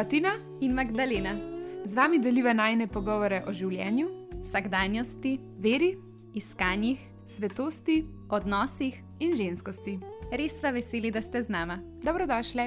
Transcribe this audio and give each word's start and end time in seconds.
Svatina 0.00 0.32
in 0.60 0.72
Magdalena. 0.72 1.36
Z 1.84 1.92
vami 1.94 2.18
deliva 2.18 2.54
najne 2.56 2.86
pogovore 2.88 3.42
o 3.44 3.52
življenju, 3.52 4.06
vsakdanjosti, 4.40 5.34
veri, 5.60 5.90
iskanjih, 6.32 7.02
svetosti 7.28 7.98
odnosih 8.32 8.96
in 9.20 9.36
ženskosti. 9.36 9.98
Res 10.32 10.56
smo 10.56 10.72
veseli, 10.72 11.10
da 11.12 11.20
ste 11.20 11.44
z 11.44 11.52
nami. 11.52 11.76
Dobrodošli. 12.00 12.66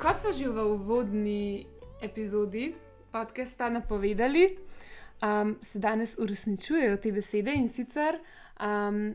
Kot 0.00 0.22
smo 0.22 0.32
že 0.32 0.48
v 0.48 0.64
uvodni 0.78 1.68
epizodi 2.00 2.72
podcasta 3.12 3.68
napovedali, 3.68 4.56
um, 5.20 5.58
se 5.60 5.84
danes 5.84 6.16
uresničujejo 6.16 6.96
te 6.96 7.12
besede 7.12 7.52
in 7.52 7.68
sicer 7.68 8.22
um, 8.56 9.12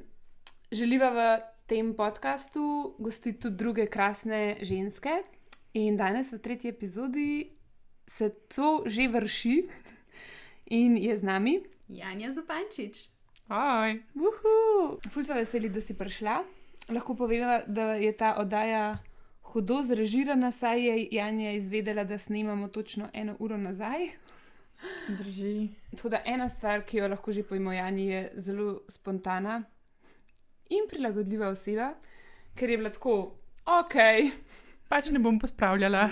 želiva 0.70 1.10
v 1.18 1.30
tem 1.66 1.96
podkastu 1.98 2.94
gostiti 3.02 3.50
tudi 3.50 3.58
druge 3.58 3.90
krasne 3.90 4.62
ženske. 4.62 5.41
In 5.74 5.98
danes 5.98 6.34
v 6.34 6.40
tretji 6.40 6.70
epizodi 6.70 7.52
se 8.08 8.30
to 8.30 8.84
že 8.86 9.08
vrši 9.08 9.68
in 10.66 10.98
je 10.98 11.18
z 11.18 11.24
nami 11.24 11.64
Janja 11.88 12.32
Zupančič. 12.32 13.08
Hoj. 13.48 14.04
Uhu. 14.16 15.00
Ful 15.12 15.24
sem 15.24 15.38
veseli, 15.38 15.70
da 15.70 15.82
si 15.82 15.94
prišla. 15.94 16.44
Lahko 16.92 17.16
povem, 17.16 17.44
da 17.68 17.96
je 18.00 18.12
ta 18.16 18.36
oddaja 18.40 19.00
hudo 19.52 19.84
zrežirana, 19.84 20.52
saj 20.52 20.80
je 20.80 21.08
Janja 21.12 21.52
izvedela, 21.52 22.04
da 22.04 22.18
snemamo 22.18 22.68
točno 22.68 23.10
eno 23.14 23.36
uro 23.40 23.58
nazaj. 23.58 24.08
Drži. 25.08 25.68
Tako 25.96 26.10
da 26.10 26.22
ena 26.26 26.50
stvar, 26.50 26.86
ki 26.86 26.98
jo 26.98 27.08
lahko 27.08 27.32
že 27.32 27.44
pojmo 27.44 27.74
Jani, 27.74 28.08
je 28.08 28.32
zelo 28.36 28.82
spontana 28.88 29.64
in 30.70 30.88
prilagodljiva 30.90 31.48
oseba, 31.48 31.94
ker 32.56 32.70
je 32.70 32.78
bila 32.78 32.90
tako, 32.90 33.36
ok. 33.66 33.96
Pač 34.92 35.08
ne 35.16 35.20
bom 35.24 35.38
pospravljala. 35.40 36.10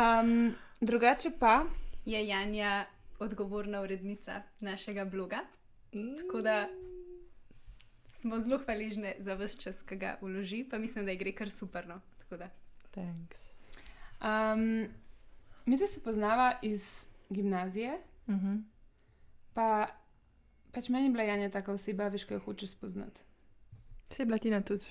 um, 0.00 0.54
drugače 0.80 1.30
pa 1.40 1.64
je 2.08 2.22
Janja 2.26 2.86
odgovorna 3.18 3.82
urednica 3.82 4.42
našega 4.60 5.04
bloga. 5.04 5.42
Tako 5.92 6.40
da 6.40 6.68
smo 8.08 8.40
zelo 8.40 8.58
hvaležni 8.64 9.14
za 9.18 9.34
vse 9.34 9.60
čas, 9.60 9.82
ki 9.82 9.96
ga 9.96 10.16
uloži, 10.22 10.64
pa 10.70 10.78
mislim, 10.78 11.06
da 11.06 11.14
gre 11.14 11.32
kar 11.32 11.50
super. 11.50 11.86
No. 11.88 12.00
Um, 14.24 14.88
mi 15.66 15.78
se 15.78 16.00
poznava 16.04 16.58
iz 16.62 17.06
gimnazije, 17.28 17.98
uh 18.26 18.34
mhm. 18.34 18.46
-huh. 18.46 18.62
pa 19.54 19.88
pač 20.72 20.88
meni 20.88 21.06
je 21.06 21.10
bila 21.10 21.24
Janja 21.24 21.50
taka 21.50 21.72
oseba, 21.72 22.08
veš, 22.08 22.24
kaj 22.24 22.38
hočeš 22.38 22.70
spoznati. 22.70 23.20
Se 24.10 24.22
je 24.22 24.26
bila 24.26 24.38
Tina 24.38 24.62
tudi. 24.62 24.84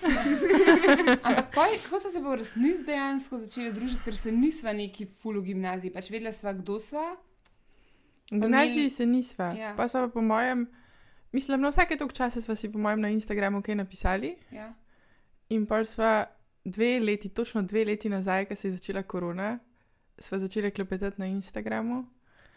Ampak 1.26 1.54
poj, 1.54 1.76
kako 1.84 2.00
so 2.00 2.10
se 2.10 2.20
v 2.20 2.34
resnici 2.40 2.84
dejansko 2.86 3.38
začeli 3.38 3.72
družiti, 3.72 4.02
ker 4.04 4.16
se 4.16 4.32
nisva 4.32 4.72
neki 4.72 5.06
fulu 5.20 5.42
gimnaziji, 5.44 5.92
pač 5.92 6.10
vedela 6.10 6.32
sva, 6.32 6.54
kdo 6.56 6.78
sva. 6.80 7.06
V 8.30 8.40
gimnaziji 8.40 8.90
se 8.90 9.06
nisva. 9.06 9.52
Ja. 9.58 9.74
Pa 9.76 9.88
sva 9.88 10.06
pa 10.06 10.14
po 10.14 10.22
mojem, 10.24 10.66
mislim, 11.32 11.60
na 11.60 11.72
vsake 11.72 11.98
tok 12.00 12.14
časa 12.16 12.40
sva 12.40 12.56
si 12.56 12.72
po 12.72 12.78
mojem 12.78 13.00
na 13.00 13.10
Instagramu 13.12 13.62
kaj 13.62 13.80
napisali. 13.82 14.36
Ja. 14.54 14.70
In 15.50 15.66
pa 15.66 15.82
sva 15.84 16.24
dve 16.64 17.00
leti, 17.00 17.28
točno 17.28 17.62
dve 17.62 17.84
leti 17.84 18.08
nazaj, 18.08 18.46
ko 18.48 18.56
se 18.56 18.68
je 18.68 18.76
začela 18.78 19.02
korona, 19.02 19.58
sva 20.18 20.38
začela 20.38 20.70
klepetati 20.70 21.20
na 21.20 21.26
Instagramu. 21.26 22.04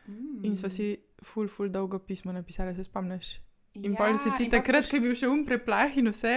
Mm. 0.07 0.45
In 0.45 0.55
sva 0.59 0.69
si 0.69 0.97
ful, 1.23 1.47
ful 1.47 1.69
dolgo 1.71 1.99
pismo 1.99 2.31
napisali, 2.31 2.75
se 2.75 2.83
spomniš. 2.83 3.37
In 3.73 3.93
ja, 3.93 3.97
pa 3.97 4.11
si 4.17 4.29
ti 4.37 4.49
takrat, 4.53 4.85
ko 4.85 4.99
je 4.99 5.01
bil 5.01 5.15
še 5.17 5.27
um 5.31 5.41
preplah 5.47 5.95
in 5.97 6.11
vse, 6.11 6.33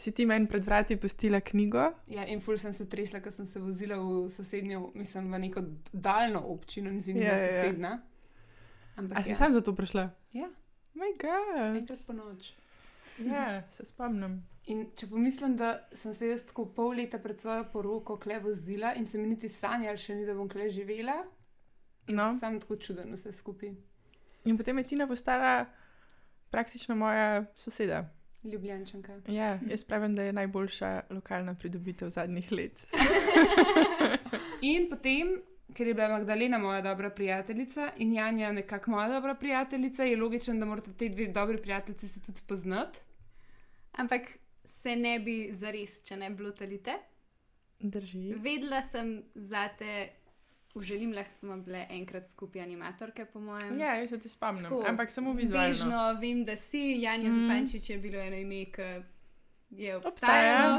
si 0.00 0.12
ti 0.16 0.24
meni 0.24 0.48
pred 0.48 0.64
vrati 0.64 0.96
pustila 0.96 1.42
knjigo. 1.44 1.90
Ja, 2.08 2.24
in 2.24 2.40
ful 2.40 2.56
sem 2.58 2.72
se 2.72 2.86
tresla, 2.88 3.20
ker 3.20 3.34
sem 3.34 3.46
se 3.46 3.60
vozila 3.60 3.98
v 4.00 4.30
sosednjo, 4.32 4.86
mislim, 4.96 5.28
v 5.34 5.42
neko 5.44 5.64
daljno 5.92 6.40
občino, 6.54 6.90
nisem 6.90 7.20
bila 7.20 7.36
ja, 7.36 7.44
sosedna. 7.44 7.92
Ampak, 8.96 9.18
A 9.18 9.22
si 9.22 9.34
ja. 9.34 9.36
sam 9.36 9.52
za 9.52 9.60
to 9.60 9.76
prišla? 9.76 10.08
Ja. 10.32 10.48
Moj 10.96 11.12
bog. 11.20 11.52
Enkrat 11.76 12.02
po 12.06 12.16
noč. 12.16 12.52
Ja, 13.20 13.62
se 13.70 13.84
spomnim. 13.84 14.40
In 14.72 14.86
če 14.96 15.08
pomislim, 15.10 15.56
da 15.58 15.74
sem 15.96 16.14
se 16.14 16.28
jaz 16.30 16.44
tako 16.48 16.68
pol 16.76 16.96
leta 17.00 17.18
pred 17.20 17.40
svojo 17.40 17.64
poroko 17.72 18.16
kle 18.22 18.38
vozila 18.40 18.94
in 18.96 19.06
se 19.06 19.18
mi 19.18 19.28
niti 19.28 19.50
sanjala, 19.52 19.98
še 19.98 20.16
ni, 20.16 20.26
da 20.28 20.36
bom 20.38 20.48
kle 20.48 20.68
živela, 20.70 21.18
no. 22.08 22.28
sem 22.38 22.60
tako 22.62 22.78
čuden 22.80 23.12
vse 23.16 23.32
skupaj. 23.34 23.74
In 24.48 24.58
potem 24.58 24.78
je 24.80 24.88
Tina 24.92 25.08
postala 25.10 25.66
praktično 26.52 26.94
moja 26.96 27.44
soseda. 27.54 28.10
Ljubljančanka. 28.44 29.20
Ja, 29.26 29.58
jaz 29.70 29.84
pravim, 29.84 30.16
da 30.16 30.22
je 30.22 30.32
najboljša 30.32 31.00
lokalna 31.10 31.54
pridobitev 31.54 32.08
zadnjih 32.10 32.52
let. 32.52 32.86
in 34.72 34.88
potem, 34.90 35.36
ker 35.74 35.86
je 35.86 35.94
bila 35.94 36.08
Magdalena 36.08 36.58
moja 36.58 36.80
dobra 36.80 37.10
prijateljica 37.10 37.92
in 37.96 38.12
Janja 38.12 38.52
nekako 38.52 38.90
moja 38.90 39.08
dobra 39.08 39.34
prijateljica, 39.34 40.04
je 40.04 40.16
logično, 40.16 40.58
da 40.58 40.64
morate 40.64 40.92
te 40.92 41.08
dve 41.08 41.26
dobri 41.26 41.58
prijateljici 41.62 42.08
se 42.08 42.20
tudi 42.20 42.38
spoznati. 42.38 43.00
Ampak 43.92 44.22
se 44.64 44.96
ne 44.96 45.20
bi 45.20 45.48
zares, 45.52 46.02
če 46.04 46.16
ne 46.16 46.30
bi 46.30 46.36
bilo 46.36 46.50
talite. 46.50 46.98
Drži. 47.78 48.34
Vedela 48.38 48.82
sem 48.82 49.22
za 49.34 49.68
te 49.78 50.08
V 50.74 50.82
želim, 50.82 51.12
da 51.12 51.24
smo 51.24 51.56
bile 51.56 51.86
enkrat 51.90 52.26
skupaj 52.26 52.62
animatorke, 52.62 53.24
po 53.24 53.40
mojem. 53.40 53.80
Ja, 53.80 53.94
jaz 53.94 54.10
se 54.10 54.20
ti 54.20 54.28
spomnim, 54.28 54.64
Tako, 54.64 54.84
ampak 54.88 55.10
samo 55.10 55.32
vizualno. 55.32 55.68
Bežno 55.68 56.20
vem, 56.20 56.44
da 56.44 56.56
si 56.56 56.80
Janja 57.00 57.28
mm. 57.28 57.32
Zupančič 57.32 57.90
je 57.90 57.98
bilo 57.98 58.20
eno 58.20 58.36
ime, 58.36 58.64
ki 58.72 58.88
je 59.70 59.96
obstajalo. 59.96 60.76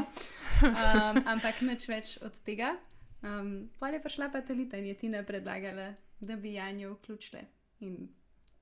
um, 0.62 1.22
ampak 1.26 1.62
nič 1.62 1.88
več 1.88 2.18
od 2.22 2.34
tega. 2.46 2.74
Um, 3.22 3.70
pa 3.78 3.88
je 3.88 4.02
prišla 4.02 4.28
pa 4.32 4.42
Talita 4.42 4.76
in 4.76 4.90
je 4.90 4.94
Tina 4.94 5.22
predlagala, 5.22 5.94
da 6.20 6.36
bi 6.36 6.52
Janjo 6.52 6.92
vključile. 6.92 7.44
In 7.80 8.08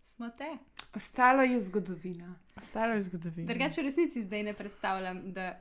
smo 0.03 0.31
te. 0.39 0.57
Ostalo 0.95 1.43
je 1.43 1.61
zgodovina. 1.61 2.35
Ostalo 2.57 2.95
je 2.95 3.03
zgodovina. 3.03 3.49
Drugače 3.49 3.81
v 3.81 3.85
resnici 3.85 4.23
zdaj 4.23 4.43
ne 4.43 4.55
predstavljam, 4.55 5.33
da 5.33 5.59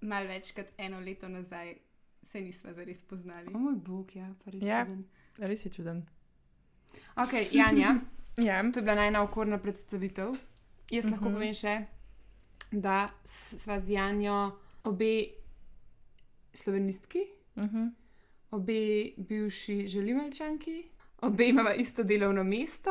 mal 0.00 0.26
več 0.26 0.52
kot 0.52 0.66
eno 0.78 1.00
leto 1.00 1.28
nazaj 1.28 1.74
se 2.22 2.40
nismo 2.40 2.72
zares 2.72 3.02
poznali. 3.02 3.54
O 3.54 3.58
moj 3.58 3.74
bog, 3.76 4.16
ja, 4.16 4.34
res, 4.46 4.62
ja 4.62 4.86
res 5.38 5.66
je 5.66 5.72
čuden. 5.72 6.02
Ok, 7.16 7.32
Janja. 7.50 7.96
ja. 8.48 8.62
To 8.72 8.78
je 8.78 8.82
bila 8.82 8.94
najna 8.94 9.22
okorna 9.22 9.58
predstavitev. 9.58 10.34
Jaz 10.90 11.04
uh 11.04 11.10
-huh. 11.10 11.12
lahko 11.12 11.24
mhm. 11.24 11.34
povem 11.34 11.54
še, 11.54 11.86
da 12.72 13.10
sva 13.24 13.78
z 13.78 13.90
Janjo 13.90 14.58
obe 14.84 15.24
slovenistki, 16.54 17.18
uh 17.56 17.62
mhm. 17.62 17.76
-huh. 17.76 17.90
obe 18.50 19.12
bivši 19.16 19.88
želimelčanki, 19.88 20.88
obe 21.20 21.48
imamo 21.48 21.70
isto 21.70 22.04
delovno 22.04 22.44
mesto. 22.44 22.90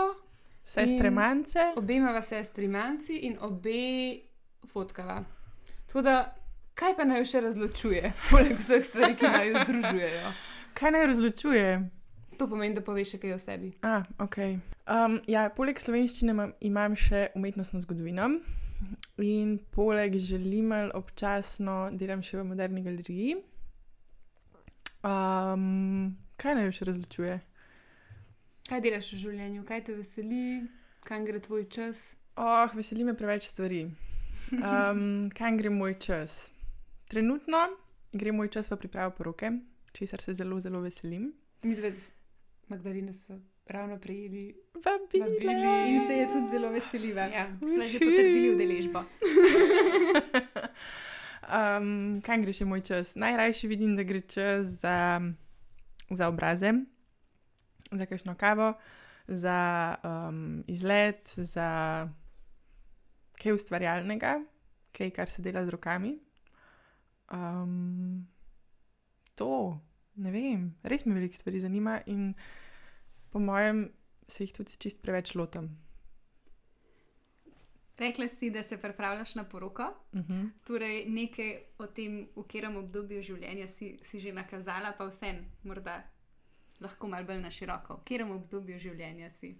Sestre 0.64 1.10
Mance. 1.10 1.60
Obe 1.76 1.94
imamo 1.94 2.22
sestri 2.22 2.68
Manci 2.68 3.18
in 3.18 3.38
obe 3.42 4.20
fotkava. 4.66 5.24
Tako 5.88 6.02
da 6.02 6.36
Kaj 6.76 6.96
pa 6.98 7.06
naj 7.08 7.26
še 7.30 7.42
razločuje, 7.46 8.14
poleg 8.32 8.56
vseh 8.60 8.86
stvari, 8.86 9.16
ki 9.20 9.28
naj 9.30 9.50
jo 9.50 9.66
združujejo? 9.66 10.32
Kaj 10.78 10.94
naj 10.96 11.08
razločuje? 11.12 11.68
To 12.40 12.48
pomeni, 12.50 12.74
da 12.76 12.82
poveš 12.82 13.18
kaj 13.22 13.36
o 13.36 13.40
sebi. 13.40 13.74
A, 13.86 14.02
okay. 14.24 14.58
um, 14.90 15.20
ja, 15.30 15.50
poleg 15.54 15.78
slovenščine 15.78 16.34
imam, 16.34 16.54
imam 16.66 16.96
še 16.98 17.28
umetnostno 17.38 17.82
zgodovino 17.84 18.32
in 19.22 19.60
poleg 19.76 20.16
želim 20.18 20.72
občasno 20.98 21.92
delam 21.94 22.24
še 22.26 22.40
v 22.40 22.48
moderni 22.50 22.82
galeriji. 22.82 23.36
Um, 25.06 26.16
kaj 26.42 26.58
naj 26.58 26.72
še 26.78 26.88
razločuje? 26.90 27.36
Kaj 28.70 28.82
delaš 28.82 29.12
v 29.14 29.20
življenju, 29.26 29.66
kaj 29.68 29.84
te 29.86 29.98
veseli, 29.98 30.64
kam 31.06 31.28
gre 31.28 31.42
tvoj 31.44 31.68
čas? 31.70 32.16
Oh, 32.40 32.66
veseli 32.74 33.06
me 33.06 33.14
preveč 33.18 33.46
stvari. 33.50 33.84
Um, 34.56 35.30
kam 35.36 35.58
gre 35.60 35.70
moj 35.74 35.98
čas? 36.02 36.50
Trenutno 37.12 37.58
gre 38.14 38.32
moj 38.32 38.48
čas 38.48 38.72
v 38.72 38.78
pripravo 38.80 39.12
poroke, 39.12 39.50
česar 39.92 40.22
se 40.24 40.34
zelo, 40.34 40.60
zelo 40.60 40.80
veselim. 40.80 41.34
Mi 41.64 41.76
dve 41.76 41.92
z 41.92 42.14
Magdaleno 42.68 43.14
smo 43.14 43.36
ravno 43.68 44.00
prejeli 44.00 44.56
vabili. 44.74 45.20
vabili 45.20 45.92
in 45.92 46.08
se 46.08 46.14
je 46.14 46.28
tudi 46.32 46.48
zelo 46.52 46.70
veseliva. 46.72 47.22
Ja, 47.22 47.48
smo 47.60 47.84
že 47.88 48.00
potrdili 48.00 48.54
udeležbo. 48.56 49.00
um, 51.52 52.22
kaj 52.24 52.42
gre 52.46 52.56
še 52.56 52.66
moj 52.66 52.80
čas? 52.80 53.16
Najrajši 53.20 53.68
vidim, 53.68 54.00
da 54.00 54.08
gre 54.08 54.24
čas 54.24 54.80
za, 54.80 55.20
za 56.08 56.32
obraze, 56.32 56.72
za 57.92 58.08
kakšno 58.08 58.40
kavo, 58.40 58.72
za 59.28 59.60
um, 60.00 60.64
izlet, 60.64 61.28
za 61.36 62.08
kaj 63.36 63.60
ustvarjalnega, 63.60 64.38
kaj 64.96 65.12
kar 65.12 65.28
se 65.28 65.44
dela 65.44 65.68
z 65.68 65.76
rokami. 65.76 66.22
Um, 67.32 68.28
to, 69.36 69.80
ne 70.16 70.32
vem, 70.32 70.68
res 70.84 71.06
me 71.06 71.16
veliko 71.16 71.36
stvari 71.36 71.60
zanima 71.60 72.02
in 72.06 72.34
po 73.32 73.40
mojem 73.40 73.88
se 74.28 74.44
jih 74.44 74.54
tudi 74.54 74.78
čist 74.78 75.02
preveč 75.02 75.36
lotam. 75.36 75.70
Rekla 78.02 78.28
si, 78.28 78.50
da 78.50 78.64
se 78.64 78.78
pripravljaš 78.82 79.36
na 79.36 79.44
poroko. 79.44 79.84
Uh 80.14 80.20
-huh. 80.20 80.50
Torej, 80.64 81.06
nekaj 81.10 81.60
o 81.78 81.88
tem, 81.88 82.28
v 82.36 82.44
katerem 82.44 82.76
obdobju 82.76 83.22
življenja 83.22 83.68
si, 83.68 84.00
si 84.04 84.20
že 84.20 84.34
nakazala, 84.34 84.92
pa 84.98 85.06
vsem, 85.06 85.46
morda 85.64 86.04
lahko 86.80 87.08
malo 87.08 87.26
bolj 87.26 87.42
na 87.42 87.52
široko. 87.52 87.94
V 87.94 87.98
katerem 87.98 88.32
obdobju 88.32 88.80
življenja 88.80 89.30
si? 89.30 89.56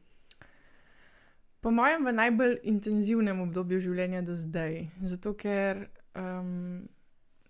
Po 1.62 1.72
mojem, 1.72 2.06
v 2.06 2.12
najbolj 2.12 2.60
intenzivnem 2.64 3.42
obdobju 3.42 3.80
življenja 3.80 4.22
do 4.22 4.36
zdaj. 4.36 4.88
Zato, 5.04 5.34
ker 5.34 5.90
um, 6.16 6.88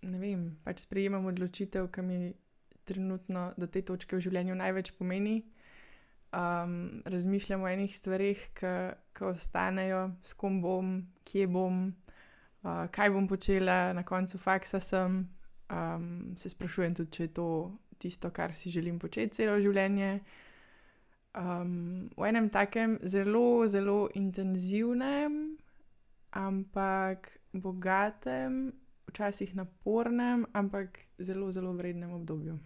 ne 0.01 0.19
vem, 0.19 0.45
pač 0.65 0.85
sprejemam 0.85 1.25
odločitev, 1.29 1.91
ki 1.93 2.01
mi 2.01 2.19
trenutno 2.83 3.51
do 3.57 3.67
te 3.67 3.83
točke 3.85 4.17
v 4.17 4.23
življenju 4.25 4.55
največ 4.57 4.95
pomeni 4.97 5.41
um, 6.33 7.01
razmišljam 7.05 7.63
o 7.63 7.67
enih 7.67 7.95
stvarih, 7.95 8.49
ki 9.13 9.25
ostanejo, 9.25 10.11
s 10.21 10.33
kom 10.33 10.61
bom, 10.61 10.93
kje 11.23 11.47
bom, 11.47 11.83
uh, 12.63 12.85
kaj 12.91 13.09
bom 13.09 13.27
počela, 13.27 13.93
na 13.93 14.03
koncu 14.03 14.37
faksa 14.37 14.79
sem. 14.79 15.27
Um, 15.71 16.33
se 16.37 16.49
sprašujem 16.49 16.95
tudi, 16.95 17.11
če 17.11 17.23
je 17.23 17.33
to 17.33 17.47
tisto, 17.97 18.29
kar 18.29 18.53
si 18.53 18.69
želim 18.69 18.99
početi 18.99 19.35
celo 19.39 19.59
življenje. 19.61 20.19
Um, 21.37 22.09
v 22.17 22.27
enem 22.27 22.49
takem 22.51 22.97
zelo, 23.07 23.67
zelo 23.67 24.09
intenzivnem, 24.19 25.55
ampak 26.35 27.29
bogatem, 27.53 28.73
včasih 29.11 29.55
napornem, 29.55 30.47
ampak 30.55 30.99
zelo, 31.19 31.51
zelo 31.51 31.73
vrednem 31.75 32.11
obdobju. 32.15 32.59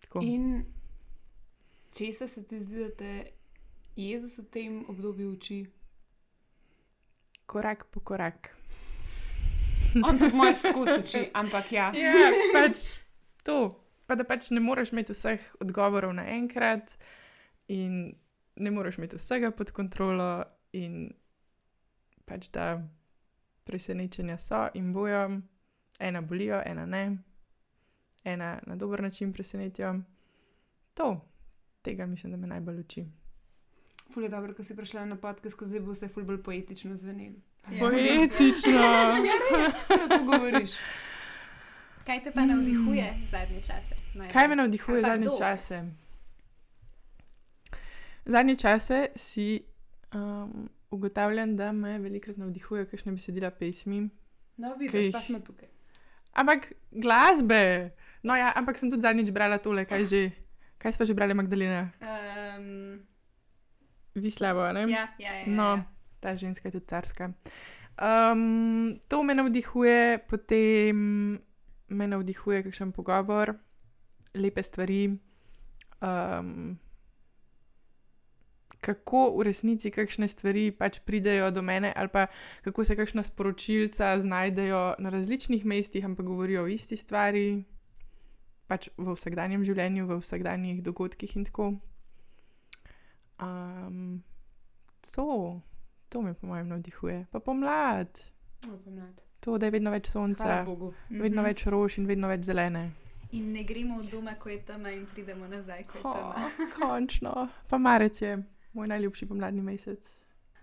Tako. 0.00 0.20
In 0.24 0.64
česa 1.92 2.28
se 2.28 2.46
ti 2.46 2.60
zdi, 2.60 2.78
da 2.78 2.90
te 2.90 3.26
Jezus 3.96 4.38
v 4.38 4.44
tem 4.50 4.84
obdobju 4.88 5.32
uči? 5.32 5.66
Korak 7.46 7.86
po 7.90 8.00
korak. 8.00 8.56
On 10.08 10.18
to 10.18 10.28
moj 10.32 10.54
skus 10.54 10.88
uči, 10.98 11.30
ampak 11.32 11.72
ja. 11.72 11.92
Ja, 11.94 12.32
pač 12.52 12.96
to. 13.44 13.76
Pa 14.06 14.14
da 14.14 14.24
pač 14.24 14.50
ne 14.54 14.60
moreš 14.62 14.92
imeti 14.94 15.12
vseh 15.16 15.42
odgovorov 15.60 16.12
naenkrat, 16.14 16.94
in 17.68 18.14
ne 18.56 18.70
moreš 18.70 19.00
imeti 19.00 19.18
vsega 19.18 19.50
pod 19.50 19.72
kontrolo, 19.74 20.44
in 20.72 21.10
pač 22.28 22.50
da 22.54 22.76
presenečenja 23.66 24.38
so 24.38 24.68
in 24.74 24.92
bojo, 24.92 25.40
ena 25.98 26.20
bolijo, 26.20 26.62
ena 26.66 26.86
ne, 26.86 27.18
ena 28.24 28.58
na 28.66 28.76
dober 28.76 29.02
način 29.02 29.32
presenetijo. 29.32 29.94
To 30.94 31.20
tega 31.86 32.06
mislim, 32.06 32.32
da 32.32 32.36
me 32.36 32.46
najbolj 32.46 32.80
uči. 32.80 33.04
Ful 34.14 34.22
je 34.22 34.28
dobro, 34.28 34.54
ko 34.54 34.64
si 34.64 34.76
prišla 34.76 35.04
na 35.04 35.16
podcast, 35.16 35.62
zdaj 35.62 35.80
bo 35.80 35.94
vse 35.94 36.08
ful 36.08 36.24
bolj 36.24 36.42
poetično 36.42 36.96
zvenelo. 36.96 37.38
Ja. 37.70 37.78
Poetično. 37.80 38.86
ja, 39.28 39.36
res, 39.52 39.78
lepo 40.00 40.18
govoriš. 40.24 40.74
Kaj 42.06 42.22
te 42.24 42.32
pa 42.32 42.46
navdihuje 42.46 43.06
zadnje 43.30 43.60
čase? 43.60 43.94
Najbolj? 44.14 44.32
Kaj 44.32 44.48
me 44.48 44.56
navdihuje 44.56 45.02
zadnje 45.02 45.28
čase? 45.38 45.84
Zadnje 48.24 48.56
čase 48.56 49.06
si 49.16 49.62
um, 50.14 50.68
ugotavljam, 50.96 51.54
da 51.56 51.70
me 51.72 51.98
velikokrat 52.02 52.40
navdihuje 52.40 52.86
kakšne 52.90 53.14
besedila 53.16 53.50
pesmi. 53.54 54.08
No, 54.56 54.74
vidiš, 54.80 55.12
pa 55.12 55.20
smo 55.20 55.40
tukaj. 55.44 55.68
Ampak 56.36 56.72
glasbe. 56.90 57.92
No, 58.24 58.36
ja, 58.36 58.52
ampak 58.56 58.78
sem 58.80 58.90
tudi 58.90 59.04
zadnjič 59.04 59.30
brala 59.32 59.60
tole, 59.62 59.84
kaj 59.88 60.04
že. 60.04 60.22
Kaj 60.76 60.92
smo 60.92 61.06
že 61.08 61.16
brali, 61.16 61.32
Magdalena? 61.32 61.88
Um, 62.04 63.00
Vislavo, 64.14 64.72
ne? 64.72 64.84
Ja, 64.92 65.08
ja, 65.18 65.32
ja, 65.40 65.46
no, 65.48 65.80
ja. 65.80 65.84
ta 66.20 66.36
ženska 66.36 66.68
je 66.68 66.72
tudi 66.72 66.86
carska. 66.86 67.32
Um, 67.96 69.00
to 69.08 69.22
me 69.24 69.34
navdihuje, 69.34 70.20
potem 70.28 70.96
me 71.88 72.04
navdihuje 72.08 72.62
kakšen 72.68 72.92
pogovor, 72.92 73.56
lepe 74.36 74.62
stvari. 74.62 75.16
Um, 76.00 76.76
kako 78.86 79.34
v 79.38 79.48
resnici 79.50 79.90
kakšne 79.90 80.28
stvari 80.30 80.70
pač 80.70 81.00
pridejo 81.02 81.50
do 81.50 81.62
mene, 81.62 81.90
ali 81.90 82.08
pa 82.08 82.26
kako 82.62 82.84
se 82.86 82.96
kakšna 82.96 83.26
sporočilca 83.26 84.18
znajdejo 84.18 84.94
na 85.02 85.10
različnih 85.10 85.66
mestih, 85.66 86.04
ampak 86.04 86.26
govorijo 86.26 86.62
o 86.64 86.70
isti 86.70 86.96
stvari 86.96 87.64
pač 88.70 88.88
v 88.98 89.14
vsakdanjem 89.14 89.66
življenju, 89.66 90.06
v 90.06 90.18
vsakdanjih 90.22 90.82
dogodkih 90.86 91.36
in 91.38 91.44
tako. 91.46 91.66
Um, 93.42 94.22
to, 95.14 95.60
to 96.08 96.22
me, 96.22 96.34
po 96.34 96.50
mojem, 96.50 96.70
navdihuje. 96.74 97.26
Pa 97.30 97.42
pomlad. 97.42 98.10
No, 98.66 98.78
pomlad. 98.78 99.22
To, 99.44 99.58
da 99.58 99.68
je 99.68 99.76
vedno 99.76 99.92
več 99.94 100.10
sonca, 100.10 100.64
vedno 100.64 100.88
mm 101.10 101.20
-hmm. 101.20 101.44
več 101.44 101.66
rož 101.66 101.98
in 101.98 102.06
vedno 102.06 102.28
več 102.28 102.42
zelene. 102.42 102.90
In 103.32 103.52
ne 103.52 103.62
gremo 103.62 103.98
od 103.98 104.10
doma, 104.10 104.34
ko 104.42 104.48
je 104.48 104.58
tam, 104.66 104.86
in 104.86 105.06
pridemo 105.06 105.46
nazaj, 105.46 105.84
ko 105.84 105.98
je 105.98 106.02
tam. 106.02 106.50
Končno, 106.78 107.48
pa 107.68 107.78
marec 107.78 108.22
je 108.22 108.42
moj 108.76 108.92
najljubši 108.92 109.28
pomladni 109.28 109.64
mesec. 109.64 110.12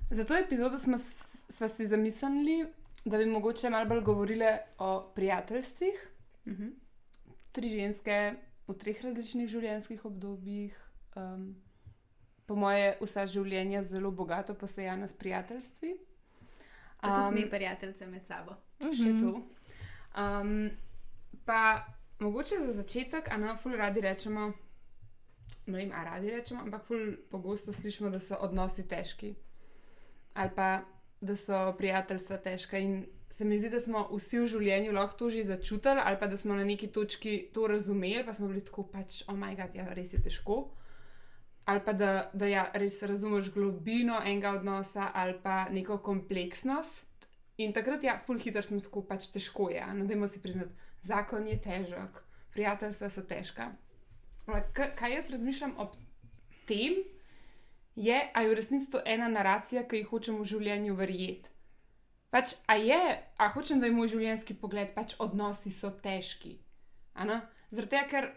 Za 0.10 0.25
to 0.30 0.38
epizodo 0.38 0.80
smo, 0.80 0.98
smo 0.98 1.68
si 1.68 1.86
zamislili, 1.89 2.65
da 3.06 3.18
bi 3.18 3.25
mogoče 3.25 3.69
malo 3.69 3.89
bolj 3.89 4.01
govorili 4.01 4.54
o 4.77 5.12
prijateljstvih. 5.15 6.07
Mm 6.45 6.51
-hmm 6.51 6.71
tri 7.54 7.69
ženske 7.69 8.33
v 8.68 8.75
treh 8.80 8.98
različnih 9.06 9.48
življenjskih 9.48 10.01
obdobjih. 10.10 10.74
Um, 11.19 11.54
po 12.50 12.57
moje, 12.60 12.95
vsa 13.04 13.27
življenja 13.30 13.83
zelo 13.88 14.12
bogato 14.12 14.56
posejana 14.57 15.07
s 15.07 15.15
prijateljstvi. 15.19 15.94
Um, 17.04 17.13
tudi 17.13 17.38
mi, 17.38 17.45
prijateljice 17.50 18.07
med 18.10 18.25
sabo. 18.27 18.57
Še 18.81 19.12
mhm. 19.13 19.21
tu. 19.21 19.44
Um, 20.18 20.71
pa 21.45 21.86
mogoče 22.24 22.63
za 22.65 22.74
začetek, 22.81 23.30
a 23.30 23.38
nam 23.38 23.60
ful 23.62 23.77
radi 23.77 24.01
rečemo, 24.04 24.50
ne 25.65 25.77
vem, 25.77 25.92
a 25.92 26.04
radi 26.04 26.31
rečemo, 26.31 26.62
ampak 26.62 26.89
pogosto 27.31 27.74
slišimo, 27.74 28.10
da 28.10 28.19
so 28.19 28.38
odnosi 28.42 28.88
težki. 28.88 29.36
Ali 30.33 30.51
pa 30.56 30.81
da 31.24 31.36
so 31.36 31.74
prijateljstva 31.77 32.38
težka. 32.38 32.77
In 32.77 33.06
se 33.30 33.45
mi 33.45 33.57
zdi, 33.57 33.69
da 33.69 33.80
smo 33.80 34.04
vsi 34.12 34.39
v 34.39 34.48
življenju 34.48 34.94
lahko 34.94 35.18
to 35.18 35.30
že 35.33 35.44
začutili, 35.48 36.01
ali 36.04 36.19
pa 36.19 36.27
da 36.27 36.38
smo 36.38 36.56
na 36.56 36.63
neki 36.63 36.88
točki 36.88 37.50
to 37.53 37.67
razumeli, 37.67 38.25
pa 38.25 38.34
smo 38.34 38.48
bili 38.48 38.62
tako 38.62 38.84
pač, 38.91 39.24
oh 39.27 39.38
moj 39.38 39.55
bog, 39.58 39.75
ja, 39.75 39.88
res 39.93 40.13
je 40.13 40.22
težko. 40.22 40.58
Ali 41.65 41.79
pa 41.86 41.93
da, 41.93 42.29
da 42.34 42.48
ja, 42.48 42.67
res 42.75 43.00
razumeš 43.08 43.53
globino 43.53 44.20
enega 44.20 44.51
odnosa 44.58 45.12
ali 45.15 45.38
pa 45.43 45.70
neko 45.72 45.98
kompleksnost. 46.03 47.08
In 47.58 47.72
takrat, 47.72 48.03
ja, 48.03 48.17
full 48.20 48.41
hitro 48.41 48.62
smo 48.65 48.82
tako 48.84 49.05
pač 49.08 49.29
težko, 49.32 49.70
ja, 49.72 49.88
no, 49.93 50.05
da 50.10 50.27
si 50.27 50.41
priznati, 50.41 50.74
zakon 51.01 51.48
je 51.48 51.60
težek, 51.62 52.20
prijateljstva 52.53 53.10
so 53.10 53.24
težka. 53.29 53.72
Kaj 54.46 55.14
jaz 55.14 55.30
razmišljam 55.32 55.76
o 55.80 55.92
tem, 56.68 57.00
je, 57.96 58.20
a 58.34 58.42
je 58.42 58.50
v 58.50 58.56
resnici 58.58 58.92
to 58.92 59.02
ena 59.06 59.28
naracija, 59.30 59.86
ki 59.88 60.02
jih 60.02 60.10
hočemo 60.10 60.44
v 60.44 60.50
življenju 60.50 60.96
verjeti. 60.98 61.50
Pač, 62.34 62.56
a 62.66 62.76
je, 62.82 63.02
a 63.38 63.50
hočem, 63.54 63.80
da 63.80 63.86
je 63.86 63.94
moj 63.94 64.10
življenjski 64.16 64.56
pogled, 64.58 64.96
pač 64.96 65.14
odnosi 65.22 65.72
so 65.72 65.92
težki. 66.02 66.58
Zaradi 67.14 67.92
tega, 67.92 68.08
ker 68.10 68.30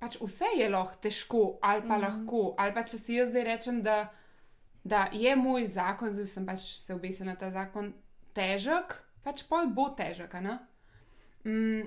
pač 0.00 0.16
vse 0.22 0.52
je 0.54 0.68
lahko 0.70 1.00
težko, 1.02 1.42
ali 1.62 1.82
pa 1.82 1.86
mm 1.86 1.90
-hmm. 1.90 2.06
lahko, 2.06 2.54
ali 2.58 2.74
pa 2.74 2.82
če 2.82 2.98
si 2.98 3.14
jaz 3.14 3.28
zdaj 3.28 3.44
rečem, 3.44 3.82
da, 3.82 4.12
da 4.84 5.08
je 5.12 5.36
moj 5.36 5.66
zakon, 5.66 6.10
zdaj 6.10 6.26
sem 6.26 6.46
pač 6.46 6.60
se 6.60 6.94
obesil 6.94 7.26
na 7.26 7.34
ta 7.36 7.50
zakon, 7.50 7.92
težek, 8.34 9.02
pač 9.22 9.42
poj 9.48 9.66
bo 9.66 9.88
težek. 9.90 10.34
Mm, 11.44 11.82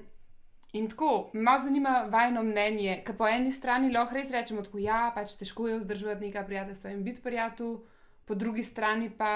in 0.74 0.90
tako, 0.90 1.32
malo 1.34 1.64
zanima 1.64 2.08
vajno 2.10 2.44
mnenje, 2.44 3.02
ker 3.06 3.18
po 3.18 3.28
eni 3.30 3.52
strani 3.52 3.92
lahko 3.94 4.18
res 4.18 4.32
rečemo, 4.34 4.62
da 4.66 4.80
ja, 4.82 5.02
pač 5.16 5.36
težko 5.38 5.68
je 5.70 5.80
vzdrževati 5.80 6.28
nekaj 6.28 6.46
prijateljstva 6.46 6.92
in 6.92 7.04
biti 7.06 7.22
prijatelj, 7.22 7.78
po 8.26 8.36
drugi 8.36 8.64
strani 8.64 9.12
pa 9.18 9.34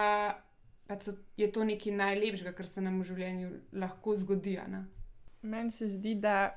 pač 0.87 1.09
so, 1.09 1.13
je 1.37 1.49
to 1.51 1.65
nekaj 1.67 1.93
najlepšega, 1.93 2.53
kar 2.57 2.67
se 2.67 2.81
nam 2.81 3.01
v 3.01 3.09
življenju 3.11 3.49
lahko 3.77 4.15
zgodi. 4.15 4.55
Meni 5.41 5.71
se 5.71 5.89
zdi, 5.91 6.15
da 6.15 6.51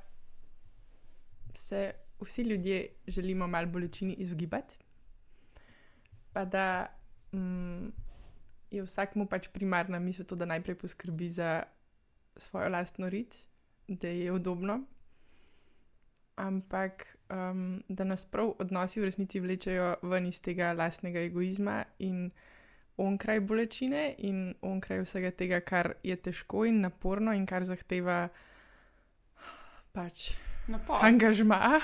se 1.55 1.91
vsi 2.21 2.43
ljudje 2.49 2.89
želimo 3.07 3.47
malo 3.47 3.67
bolečini 3.67 4.15
izogibati, 4.23 4.79
pa 6.33 6.45
da 6.45 6.87
mm, 7.33 7.91
je 8.71 8.83
vsakmu 8.87 9.27
pač 9.27 9.51
primarna 9.53 9.99
misel 9.99 10.27
to, 10.27 10.39
da 10.39 10.49
najprej 10.49 10.79
poskrbi 10.79 11.29
za 11.29 11.63
svojo 12.37 12.69
lastno 12.71 13.09
rit, 13.09 13.37
da 13.91 14.09
je 14.09 14.33
udobno. 14.33 14.81
Ampak 16.37 17.17
um, 17.29 17.83
da 17.89 18.05
nas 18.05 18.25
prav 18.25 18.55
odnosi 18.59 19.01
v 19.01 19.05
resnici 19.05 19.41
vlečejo 19.41 19.95
ven 20.03 20.27
iz 20.27 20.41
tega 20.41 20.73
lastnega 20.73 21.21
egoizma 21.21 21.83
in 21.99 22.31
onkraj 22.97 23.41
bolečine 23.41 24.15
in 24.19 24.55
onkraj 24.63 25.03
vsega 25.03 25.31
tega, 25.31 25.61
kar 25.61 25.95
je 26.03 26.17
težko 26.17 26.65
in 26.65 26.81
naporno 26.81 27.33
in 27.33 27.47
kar 27.47 27.65
zahteva 27.65 28.29
pač 29.93 30.33
Napor. 30.69 30.99
angažma. 31.03 31.81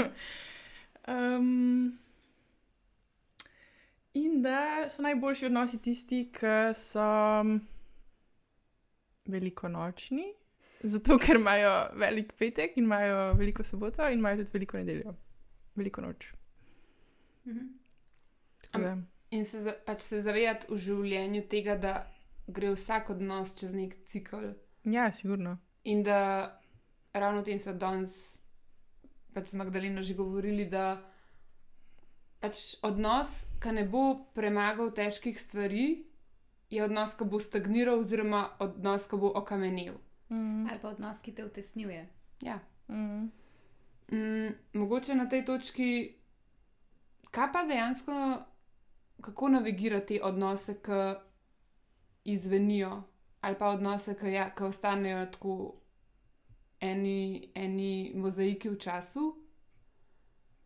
um, 1.08 1.98
In 4.14 4.42
da 4.42 4.88
so 4.88 5.02
najboljši 5.02 5.46
odnosi 5.46 5.78
tisti, 5.82 6.24
ki 6.34 6.74
so 6.74 7.04
veliko 9.30 9.68
nočni, 9.68 10.24
zato 10.82 11.18
ker 11.18 11.36
imajo 11.36 11.70
velik 11.94 12.32
petek 12.34 12.76
in 12.76 12.84
imajo 12.84 13.34
veliko 13.34 13.64
soboto 13.64 14.08
in 14.08 14.18
imajo 14.18 14.36
tudi 14.36 14.50
veliko 14.52 14.76
nedeljo, 14.76 15.14
veliko 15.76 16.00
noč. 16.00 16.32
Mhm. 17.46 17.66
Da, 18.74 18.96
In 19.30 19.44
se, 19.44 19.60
za- 19.60 19.76
pač 19.86 20.00
se 20.00 20.20
zavedati 20.20 20.66
v 20.68 20.76
življenju 20.76 21.48
tega, 21.48 21.76
da 21.76 21.92
gre 22.48 22.70
vsak 22.70 23.10
odnos 23.10 23.54
čez 23.54 23.74
nek 23.74 23.96
cikl. 24.04 24.54
ja, 24.84 25.12
sigurno. 25.12 25.58
In 25.84 26.02
da 26.02 26.60
ravno 27.12 27.40
o 27.40 27.44
tem 27.44 27.58
smo 27.58 27.72
danes 27.72 28.42
pač 29.32 29.48
z 29.48 29.54
Magdaleno 29.54 30.02
že 30.02 30.14
govorili, 30.14 30.64
da 30.66 30.98
pač 32.40 32.56
odnos, 32.82 33.30
ki 33.60 33.72
ne 33.72 33.84
bo 33.84 34.02
premagal 34.34 34.90
težkih 34.90 35.40
stvari, 35.40 36.04
je 36.70 36.82
odnos, 36.82 37.14
ki 37.14 37.24
bo 37.24 37.38
stagniral, 37.38 38.00
oziroma 38.00 38.50
odnos, 38.58 39.04
ki 39.04 39.16
bo 39.16 39.32
okamenil. 39.32 39.94
Mm. 40.30 40.66
Ali 40.70 40.78
pa 40.82 40.88
odnos, 40.88 41.22
ki 41.22 41.34
te 41.34 41.44
utesnjuje. 41.44 42.08
Ja. 42.40 42.58
Mm. 42.88 43.30
Mm, 44.12 44.54
mogoče 44.72 45.14
na 45.14 45.28
tej 45.28 45.44
točki, 45.44 46.14
kaj 47.30 47.52
pa 47.52 47.64
dejansko, 47.66 48.42
kako 49.20 49.48
navigirati 49.48 50.18
te 50.18 50.24
odnose, 50.24 50.78
ki 50.82 51.00
izvenijo, 52.24 53.02
ali 53.40 53.58
pa 53.58 53.68
odnose, 53.68 54.18
ki, 54.18 54.32
ja, 54.32 54.54
ki 54.54 54.64
ostanejo 54.64 55.26
tako 55.26 55.80
eni, 56.80 57.50
eni 57.54 58.12
mozaiki 58.14 58.68
v 58.68 58.78
času. 58.78 59.36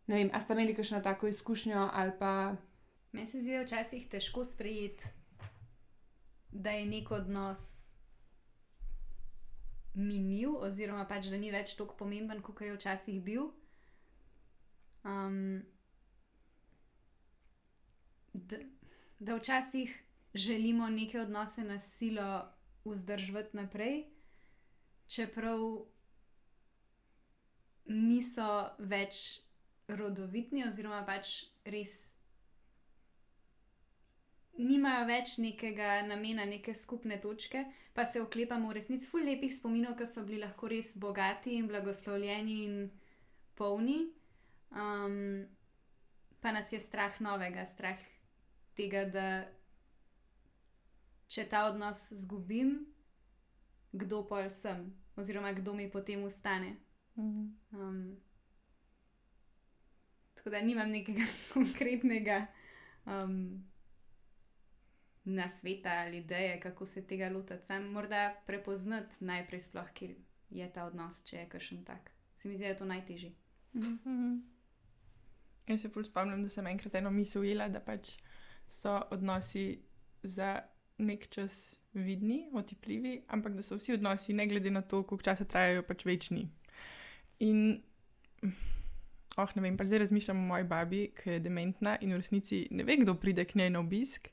Ne 0.07 0.15
vem, 0.15 0.29
a 0.33 0.39
ste 0.41 0.53
imeli 0.53 0.75
kakšno 0.75 1.01
tako 1.01 1.27
izkušnjo 1.27 1.89
ali 1.93 2.11
pa. 2.19 2.55
Meni 3.11 3.27
se 3.27 3.39
zdi, 3.39 3.49
da 3.49 3.57
je 3.57 3.63
včasih 3.65 4.07
težko 4.09 4.45
sprejeti, 4.45 5.03
da 6.51 6.71
je 6.71 6.85
nek 6.85 7.11
odnos 7.11 7.94
minil, 9.95 10.57
oziroma 10.67 11.05
pač, 11.07 11.29
da 11.31 11.39
ni 11.39 11.51
več 11.53 11.75
tako 11.79 11.97
pomemben, 11.99 12.41
kot 12.43 12.61
je 12.61 12.75
včasih 12.75 13.21
bil. 13.23 13.49
Um, 15.05 15.61
da, 18.33 18.59
da 19.19 19.37
včasih 19.37 19.93
želimo 20.33 20.89
neke 20.89 21.21
odnose 21.21 21.63
na 21.63 21.79
silo 21.79 22.45
vzdrževati 22.85 23.57
naprej, 23.57 24.03
čeprav 25.07 25.61
niso 27.85 28.49
več 28.79 29.41
rodovitni, 29.87 30.65
oziroma 30.67 31.03
pač 31.05 31.45
res 31.65 32.14
nimajo 34.57 35.05
več 35.09 35.37
nekega 35.43 36.01
namena, 36.07 36.45
neke 36.45 36.75
skupne 36.75 37.17
točke, 37.21 37.65
pa 37.93 38.05
se 38.05 38.21
oklepamo 38.21 38.69
v 38.69 38.77
resnici 38.77 39.09
ful 39.09 39.25
lepih 39.25 39.53
spominov, 39.55 39.95
ki 39.99 40.07
so 40.07 40.23
bili 40.27 40.41
lahko 40.43 40.69
res 40.71 40.95
bogati 40.99 41.55
in 41.59 41.67
blagoslovljeni 41.67 42.57
in 42.65 42.77
polni. 43.55 44.01
Um, 44.75 45.45
pa 46.41 46.51
nas 46.51 46.71
je 46.73 46.79
strah 46.79 47.15
novega, 47.23 47.65
strah 47.65 47.99
tega, 48.75 49.05
da 49.07 49.27
če 51.31 51.47
ta 51.49 51.65
odnos 51.69 52.09
izgubim, 52.15 52.77
kdo 53.95 54.25
pol 54.27 54.49
sem, 54.51 54.89
oziroma 55.15 55.55
kdo 55.55 55.73
mi 55.73 55.87
potem 55.91 56.23
ustane. 56.27 56.75
Mm. 57.15 57.47
Um, 57.71 58.01
tako 60.35 60.51
da 60.51 60.61
nimam 60.61 60.91
nekega 60.91 61.23
konkretnega 61.55 62.43
um, 63.07 63.63
nasveta 65.25 65.89
ali 65.89 66.17
ideje, 66.17 66.59
kako 66.59 66.85
se 66.85 67.07
tega 67.07 67.29
lotiti. 67.29 67.65
Sam 67.65 67.83
morda 67.91 68.35
prepoznati 68.45 69.25
najprej, 69.25 69.59
sploh, 69.59 69.89
kje 69.93 70.15
je 70.49 70.73
ta 70.73 70.85
odnos, 70.85 71.23
če 71.25 71.37
je 71.37 71.47
kakšen 71.49 71.85
tak. 71.85 72.11
Se 72.37 72.49
mi 72.49 72.55
zdi, 72.55 72.63
da 72.63 72.73
je 72.73 72.77
to 72.77 72.85
najtežje. 72.85 73.31
Mhm. 73.75 74.35
Jaz 75.67 75.81
se 75.81 75.89
bolj 75.89 76.05
spomnim, 76.05 76.43
da 76.43 76.49
sem 76.49 76.67
enkrat 76.67 76.95
eno 76.95 77.11
misel 77.11 77.41
ujela, 77.41 77.67
da 77.69 77.79
pač 77.81 78.15
so 78.69 78.99
odnosi 79.11 79.79
za 80.23 80.59
nek 80.97 81.27
čas 81.29 81.75
vidni, 81.93 82.49
otipljivi, 82.53 83.23
ampak 83.27 83.55
da 83.55 83.63
so 83.63 83.79
vsi 83.79 83.93
odnosi, 83.93 84.33
ne 84.33 84.47
glede 84.47 84.71
na 84.71 84.81
to, 84.81 85.03
koliko 85.03 85.25
časa 85.25 85.45
trajajo, 85.45 85.83
pač 85.87 86.05
večni. 86.05 86.45
In, 87.39 87.81
oh, 89.37 89.55
ne 89.55 89.63
vem, 89.63 89.77
pač 89.77 89.89
zdaj 89.89 90.05
razmišljam 90.05 90.43
o 90.43 90.47
moji 90.51 90.67
babi, 90.69 91.01
ki 91.17 91.37
je 91.37 91.43
dementna 91.47 91.97
in 92.01 92.13
v 92.13 92.21
resnici 92.21 92.65
ne 92.71 92.85
ve, 92.85 92.99
kdo 93.01 93.15
pride 93.19 93.45
k 93.45 93.57
njej 93.59 93.73
na 93.73 93.81
obisk, 93.81 94.29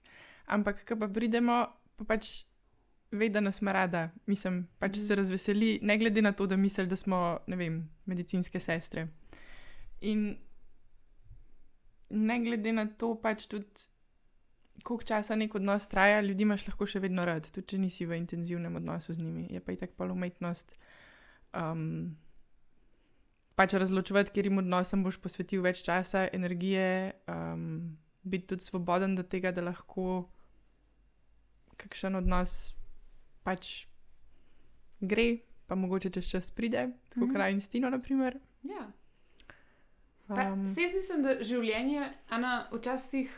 ampak 0.52 0.84
ko 0.88 0.98
pa 1.00 1.08
pridemo, 1.08 1.64
pa 1.96 2.04
pač 2.04 2.44
ve, 3.12 3.28
da 3.28 3.40
nas 3.40 3.60
ima 3.62 3.72
rada. 3.72 4.10
Mislim, 4.26 4.68
pač 4.78 4.96
Mhm. 4.96 5.06
se 5.06 5.14
razveseli, 5.14 5.78
ne 5.82 5.98
glede 5.98 6.22
na 6.22 6.32
to, 6.32 6.46
da 6.46 6.56
misli, 6.56 6.86
da 6.86 6.96
smo, 6.96 7.38
ne 7.46 7.56
vem, 7.56 7.88
medicinske 8.06 8.60
sestre. 8.60 9.08
In 10.00 10.36
ne 12.10 12.40
glede 12.40 12.72
na 12.72 12.86
to, 12.86 13.14
pač 13.14 13.46
tudi, 13.46 13.88
koliko 14.82 15.04
časa 15.04 15.36
nek 15.36 15.54
odnos 15.54 15.88
traja, 15.88 16.20
ljudi 16.20 16.42
imaš 16.42 16.66
lahko 16.66 16.86
še 16.86 17.00
vedno 17.00 17.24
rad, 17.24 17.46
tudi 17.52 17.66
če 17.66 17.78
nisi 17.78 18.06
v 18.06 18.18
intenzivnem 18.18 18.76
odnosu 18.76 19.12
z 19.12 19.22
njimi. 19.22 19.46
Je 19.50 19.60
pa 19.60 19.72
i 19.72 19.76
tako 19.76 19.92
pa 19.96 20.04
umetnost. 20.04 20.74
Um, 21.54 22.16
pač 23.54 23.74
razločevati, 23.74 24.32
ker 24.34 24.48
jim 24.48 24.58
odnosom 24.58 25.04
boš 25.04 25.20
posvetil 25.22 25.62
več 25.62 25.84
časa, 25.84 26.28
energije, 26.32 27.12
um, 27.28 27.96
biti 28.22 28.46
tudi 28.46 28.64
svoboden 28.64 29.14
do 29.14 29.22
tega, 29.22 29.52
da 29.52 29.62
lahko 29.62 30.28
kakšen 31.82 32.16
odnos 32.16 32.74
pač 33.42 33.86
gre, 35.02 35.36
pa 35.66 35.74
mogoče 35.74 36.10
čez 36.10 36.30
čas 36.30 36.50
pride, 36.50 36.82
tako 37.08 37.20
Mhm. 37.20 37.32
kot 37.32 37.40
mm. 37.40 37.50
Instino, 37.50 37.90
naprimer. 37.90 38.38
Ja. 38.64 38.90
Pa, 40.28 40.42
Um, 40.44 40.68
Sej 40.68 40.84
jaz 40.84 40.94
mislim, 40.94 41.22
da 41.22 41.32
življenje, 41.42 42.04
Ana, 42.30 42.68
včasih, 42.72 43.28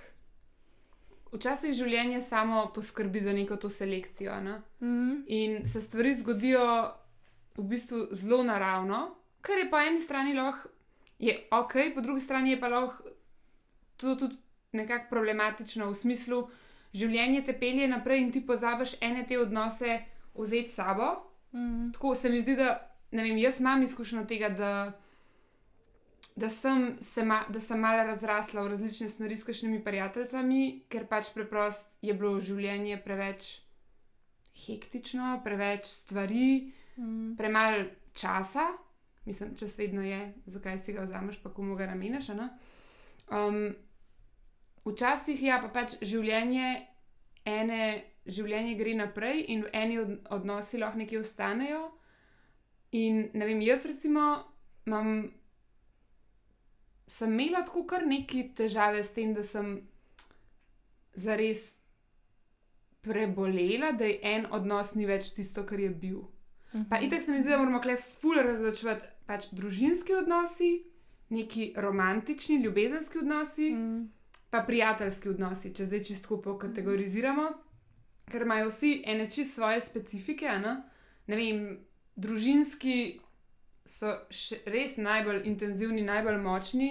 včasih 1.32 1.72
življenje 1.72 2.20
samo 2.22 2.66
poskrbi 2.68 3.20
za 3.20 3.32
neko 3.32 3.56
to 3.56 3.70
selekcijo. 3.70 4.40
Ne? 4.40 4.60
mm, 4.80 5.24
In 5.28 5.66
se 5.66 5.80
stvari 5.80 6.14
zgodijo 6.14 6.66
v 7.56 7.62
bistvu 7.64 8.08
zelo 8.12 8.42
naravno, 8.44 9.00
kar 9.40 9.58
je 9.58 9.70
po 9.70 9.78
eni 9.78 10.00
strani 10.00 10.34
lahko 10.34 10.68
je 11.18 11.48
ok, 11.52 11.72
po 11.94 12.00
drugi 12.00 12.20
strani 12.20 12.50
je 12.50 12.60
pa 12.60 12.68
lahko 12.68 13.04
to 13.96 14.14
tudi 14.16 14.36
nekako 14.72 15.06
problematično 15.10 15.86
v 15.86 15.94
smislu, 15.94 16.48
življenje 16.94 17.44
te 17.44 17.54
pelje 17.58 17.88
naprej 17.90 18.22
in 18.22 18.32
ti 18.32 18.42
pozabiš 18.46 18.96
ene 19.02 19.24
te 19.26 19.38
odnose 19.38 19.98
vzeti 20.34 20.72
s 20.72 20.74
sabo. 20.74 21.10
mm, 21.52 21.92
Tako 21.92 22.14
se 22.14 22.30
mi 22.30 22.42
zdi, 22.42 22.56
da 22.56 22.78
ne 23.10 23.22
vem, 23.22 23.38
jaz 23.38 23.60
imam 23.60 23.82
izkušnjo 23.82 24.24
tega, 24.30 24.48
da, 24.48 24.92
da, 26.36 26.50
sem 26.50 26.96
se 27.00 27.24
ma, 27.24 27.44
da 27.48 27.60
sem 27.60 27.80
malo 27.80 28.06
razrasla 28.06 28.62
v 28.62 28.72
različne 28.74 29.08
smeri 29.08 29.36
s 29.36 29.46
kakšnimi 29.46 29.82
prijateljicami, 29.84 30.84
ker 30.88 31.06
pač 31.06 31.30
preprosto 31.34 31.94
je 32.02 32.14
bilo 32.14 32.40
življenje 32.40 32.98
preveč 33.04 33.60
hektično, 34.66 35.40
preveč 35.44 35.86
stvari, 35.90 36.72
mm, 36.96 37.36
premalo 37.38 37.86
časa. 38.14 38.66
Mislim, 39.24 39.54
čas 39.56 39.78
vedno 39.78 40.02
je, 40.02 40.34
zakaj 40.46 40.78
si 40.78 40.92
ga 40.92 41.06
vzameš, 41.06 41.38
pa 41.42 41.50
komu 41.50 41.76
ga 41.76 41.86
ne? 41.94 42.10
Um, 43.30 43.74
včasih 44.84 45.42
ja, 45.42 45.60
pa 45.62 45.70
pač 45.72 45.98
življenje, 46.04 46.72
ene, 47.48 47.84
življenje 48.26 48.74
gre 48.78 48.96
naprej 48.98 49.44
in 49.54 49.64
eni 49.72 50.00
od, 50.00 50.16
odnosi 50.34 50.80
lahko 50.80 51.00
nekje 51.02 51.20
ostanejo. 51.20 51.86
In 52.94 53.28
ne 53.34 53.48
vem, 53.48 53.62
jaz 53.64 53.86
recimo 53.90 54.26
imam, 54.86 55.32
sem 57.10 57.32
imela 57.32 57.64
tako 57.66 57.84
kar 57.90 58.06
neki 58.06 58.50
težave 58.56 59.02
s 59.02 59.16
tem, 59.16 59.34
da 59.34 59.42
sem 59.42 59.80
zares 61.14 61.84
prebolela, 63.04 63.92
da 63.92 64.06
je 64.08 64.20
en 64.22 64.46
odnos 64.52 64.94
ni 64.94 65.06
več 65.06 65.34
tisto, 65.36 65.64
kar 65.68 65.80
je 65.80 65.90
bil. 65.90 66.22
Pa 66.90 66.98
itek 66.98 67.22
se 67.22 67.32
mi 67.32 67.42
zdi, 67.42 67.52
da 67.52 67.58
moramo 67.60 67.80
kle 67.80 67.94
ful 68.00 68.40
razločevati 68.42 69.06
pač 69.28 69.46
družinski 69.54 70.16
odnosi, 70.18 70.72
neki 71.34 71.72
romantični, 71.76 72.58
ljubezenski 72.64 73.20
odnosi, 73.20 73.70
mm, 73.74 74.00
pa 74.54 74.60
prijateljski 74.62 75.32
odnosi, 75.34 75.72
če 75.74 75.88
zdaj 75.88 76.02
čisto 76.06 76.36
pokategoriziramo, 76.38 77.48
ker 78.30 78.44
imajo 78.46 78.68
vsi 78.70 79.00
ene 79.10 79.26
čist 79.30 79.56
svoje 79.58 79.80
specifike. 79.82 80.52
Ne? 80.62 80.76
ne 81.26 81.38
vem, 81.40 81.64
družinski 82.14 82.98
so 83.84 84.12
res 84.70 84.94
najbolj 85.02 85.42
intenzivni, 85.50 86.04
najbolj 86.06 86.38
močni, 86.44 86.90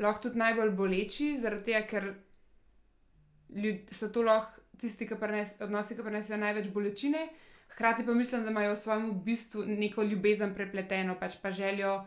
lahko 0.00 0.28
tudi 0.28 0.40
najbolj 0.40 0.72
boleči, 0.78 1.34
zaradi 1.38 1.72
tega, 1.74 1.82
ker 1.90 2.06
ljud, 3.52 3.92
so 3.92 4.08
to 4.08 4.24
lahko 4.24 4.64
tisti, 4.80 5.04
ki 5.04 5.18
prines, 5.20 5.58
odnosi, 5.62 5.98
ki 5.98 6.06
prenesejo 6.06 6.38
največ 6.40 6.70
bolečine. 6.72 7.26
Hkrati 7.74 8.06
pa 8.06 8.14
mislim, 8.16 8.46
da 8.46 8.54
imajo 8.54 8.72
v 8.72 8.80
svojem 8.80 9.10
bistvu 9.26 9.66
neko 9.68 10.06
ljubezen 10.08 10.54
prepleteno, 10.56 11.18
pač 11.20 11.36
pa 11.42 11.52
željo 11.52 11.98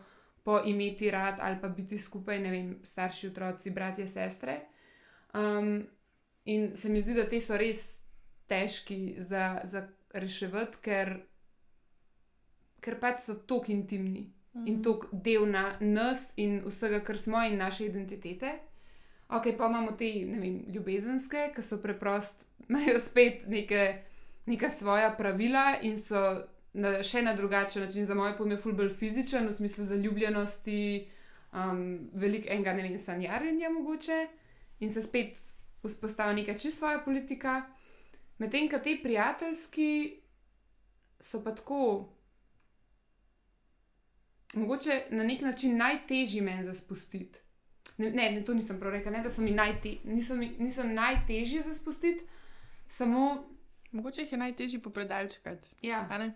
po 0.42 0.58
imeti 0.64 1.10
rad 1.10 1.38
ali 1.44 1.60
pa 1.60 1.68
biti 1.68 1.98
skupaj, 1.98 2.42
ne 2.42 2.50
vem, 2.50 2.74
starši, 2.82 3.30
otroci, 3.30 3.70
bratje, 3.70 4.08
sestre. 4.08 4.58
Um, 5.34 5.86
In 6.48 6.76
se 6.76 6.88
mi 6.88 7.00
zdi, 7.00 7.12
da 7.14 7.26
te 7.28 7.42
so 7.44 7.58
res 7.60 7.82
težki 8.48 9.18
za, 9.20 9.60
za 9.68 9.82
reševati, 10.16 10.78
ker, 10.80 11.10
ker 12.80 12.96
pač 13.02 13.20
so 13.26 13.36
tako 13.50 13.68
intimni 13.74 14.30
in 14.64 14.78
tako 14.82 15.10
del 15.12 15.44
na 15.50 15.74
nas 15.84 16.30
in 16.40 16.62
vsega, 16.64 17.02
kar 17.04 17.20
smo 17.20 17.42
in 17.44 17.60
naše 17.60 17.84
identitete. 17.90 18.54
Ok, 19.28 19.50
pa 19.58 19.68
imamo 19.68 19.92
te 19.92 20.08
vem, 20.24 20.62
ljubezenske, 20.72 21.50
ki 21.52 21.66
so 21.68 21.82
preprost, 21.84 22.46
imajo 22.70 22.96
spet 22.96 23.44
neke, 23.44 23.84
neka 24.48 24.72
svoja 24.72 25.12
pravila 25.20 25.82
in 25.84 26.00
so 26.00 26.24
na, 26.72 26.96
še 27.04 27.20
na 27.28 27.36
drugačen 27.36 27.84
način, 27.84 28.08
za 28.08 28.16
moje 28.16 28.38
pomen, 28.40 28.56
fulbol 28.64 28.88
fizičen, 28.96 29.44
v 29.44 29.52
smislu 29.52 29.84
zaljubljenosti, 29.92 30.80
um, 31.52 32.08
velik 32.16 32.48
enega, 32.48 32.72
ne 32.72 32.88
vem, 32.88 33.00
sanjarjenja 33.04 33.76
mogoče 33.76 34.22
in 34.80 34.92
se 34.92 35.02
spet 35.02 35.38
vzpostavi 35.84 36.34
neka 36.40 36.54
čisto 36.54 36.78
svoja 36.78 36.98
politika. 36.98 37.62
Medtem 38.38 38.68
ko 38.70 38.78
te 38.78 38.98
prijateljski 39.02 40.20
so 41.20 41.44
pa 41.44 41.54
tako, 41.54 42.08
mogoče 44.54 45.04
na 45.10 45.24
nek 45.24 45.40
način 45.40 45.76
najtežji 45.76 46.40
meni 46.40 46.64
za 46.64 46.74
spustiti. 46.74 47.38
Ne, 47.96 48.10
ne, 48.10 48.30
ne, 48.32 48.44
to 48.44 48.54
nisem 48.54 48.80
prav 48.80 48.92
rekel, 48.92 49.12
ne, 49.12 49.22
da 49.22 49.30
so 49.30 49.42
mi, 49.42 49.50
najte, 49.50 49.96
niso 50.04 50.36
mi 50.36 50.52
niso 50.58 50.84
najtežji 50.84 51.62
za 51.62 51.74
spustiti, 51.74 52.24
samo. 52.88 53.44
Mogoče 53.92 54.20
jih 54.20 54.32
je 54.32 54.38
najtežje 54.38 54.82
popredalčkati. 54.82 55.68
Ja, 55.82 56.30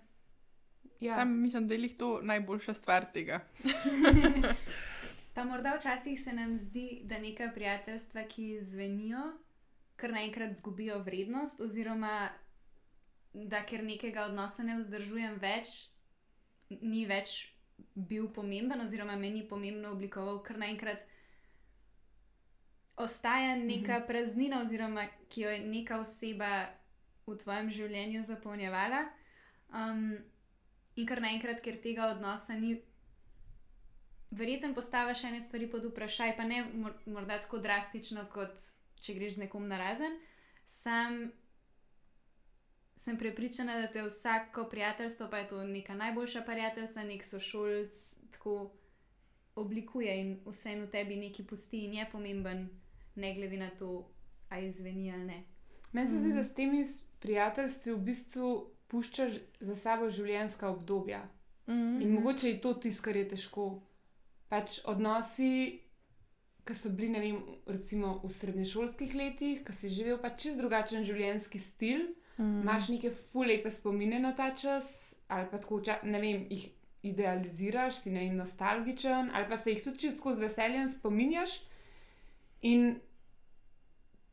ja. 1.00 1.14
Sam 1.14 1.40
mislim, 1.40 1.68
da 1.68 1.74
je 1.74 1.98
to 1.98 2.20
najboljša 2.22 2.74
stvar 2.74 3.12
tega. 3.12 3.40
Pa 5.34 5.44
morda 5.44 5.76
včasih 5.76 6.20
se 6.20 6.32
nam 6.32 6.56
zdi, 6.56 7.00
da 7.04 7.18
neka 7.18 7.50
prijateljstva, 7.54 8.22
ki 8.28 8.58
zvenijo, 8.62 9.22
kar 9.96 10.12
naenkrat 10.12 10.50
izgubijo 10.50 10.98
vrednost, 10.98 11.60
oziroma 11.60 12.28
da 13.32 13.62
ker 13.66 13.84
nekega 13.84 14.24
odnosa 14.24 14.62
ne 14.62 14.76
vzdržujem 14.78 15.38
več, 15.40 15.88
ni 16.68 17.06
več 17.06 17.54
bil 17.94 18.28
pomemben, 18.28 18.80
oziroma 18.80 19.16
meni 19.16 19.40
ni 19.40 19.48
pomembno 19.48 19.92
oblikoval, 19.92 20.42
ker 20.42 20.58
naenkrat 20.58 21.06
ostaja 22.96 23.56
neka 23.56 23.98
Mhm. 23.98 24.06
praznina, 24.06 24.60
oziroma 24.62 25.06
ki 25.28 25.40
jo 25.40 25.50
je 25.50 25.60
neka 25.60 26.00
oseba 26.00 26.68
v 27.26 27.36
tvojem 27.36 27.70
življenju 27.70 28.22
zapolnjevala. 28.22 29.08
Um, 29.72 30.18
in 30.96 31.06
kar 31.06 31.20
naenkrat, 31.20 31.60
ker 31.62 31.80
tega 31.80 32.06
odnosa 32.06 32.54
ni, 32.54 32.82
verjetno 34.32 34.74
postaviš 34.74 35.24
ene 35.24 35.40
stvari 35.40 35.70
pod 35.70 35.84
vprašaj, 35.84 36.36
pa 36.36 36.44
ne 36.44 36.64
mor 36.74 36.92
morda 37.06 37.38
tako 37.40 37.58
drastično, 37.58 38.24
kot 38.32 38.60
če 39.00 39.14
greš 39.14 39.36
z 39.36 39.46
nekom 39.46 39.68
na 39.68 39.78
razen. 39.78 40.18
Sam 40.66 41.30
sem 42.96 43.18
prepričana, 43.18 43.80
da 43.80 43.90
te 43.92 44.02
vsako 44.06 44.64
prijateljstvo, 44.70 45.28
pa 45.30 45.38
je 45.38 45.48
to 45.48 45.64
neka 45.64 45.94
najboljša 45.94 46.42
prijateljica, 46.46 47.04
nek 47.04 47.24
sošolc, 47.24 47.96
tako 48.30 48.72
oblikuje 49.54 50.20
in 50.20 50.36
vse 50.46 50.76
v 50.80 50.88
tebi 50.90 51.16
nekaj 51.16 51.46
pusti 51.46 51.84
in 51.84 51.94
je 51.94 52.08
pomemben, 52.12 52.68
ne 53.14 53.34
glede 53.34 53.56
na 53.56 53.70
to, 53.70 54.08
ali 54.48 54.68
izveni 54.68 55.12
ali 55.12 55.24
ne. 55.24 55.42
Meni 55.92 56.08
se 56.08 56.18
zdi, 56.18 56.32
da 56.32 56.44
s 56.44 56.54
temi 56.54 56.86
prijateljstvi 57.20 57.92
v 57.92 57.98
bistvu 57.98 58.50
puščaš 58.88 59.32
za 59.60 59.76
sabo 59.76 60.08
življenjska 60.10 60.70
obdobja. 60.70 61.28
Mm. 61.66 62.00
In 62.00 62.14
mogoče 62.14 62.48
je 62.48 62.60
to 62.60 62.74
tisto, 62.74 63.04
kar 63.04 63.16
je 63.16 63.28
težko. 63.28 63.82
Pač 64.52 64.82
odnosi, 64.84 65.80
ki 66.68 66.74
so 66.76 66.92
bili, 66.92 67.08
ne 67.14 67.20
vem, 67.22 67.38
recimo 67.66 68.18
v 68.20 68.30
srednješolskih 68.30 69.14
letih, 69.16 69.62
ki 69.64 69.72
si 69.72 69.90
živel 69.90 70.20
pač 70.20 70.44
čist 70.44 70.60
drugačen 70.60 71.06
življenjski 71.08 71.60
stil, 71.62 72.10
Mm. 72.38 72.62
imaš 72.62 72.88
neke 72.88 73.10
fulepe 73.10 73.70
spomine 73.70 74.20
na 74.20 74.32
ta 74.32 74.54
čas, 74.54 75.14
ali 75.28 75.46
pa 75.50 75.58
tako, 75.58 75.82
ne 76.02 76.20
vem, 76.20 76.46
jih 76.50 76.70
idealiziraš, 77.02 77.94
si 77.94 78.10
ne 78.10 78.20
vem, 78.20 78.36
nostalgičen, 78.36 79.30
ali 79.34 79.48
pa 79.48 79.56
se 79.56 79.70
jih 79.70 79.84
tudi 79.84 79.98
čisto 79.98 80.34
z 80.34 80.40
veseljem 80.40 80.88
spominjaš. 80.88 81.60
In 82.62 83.00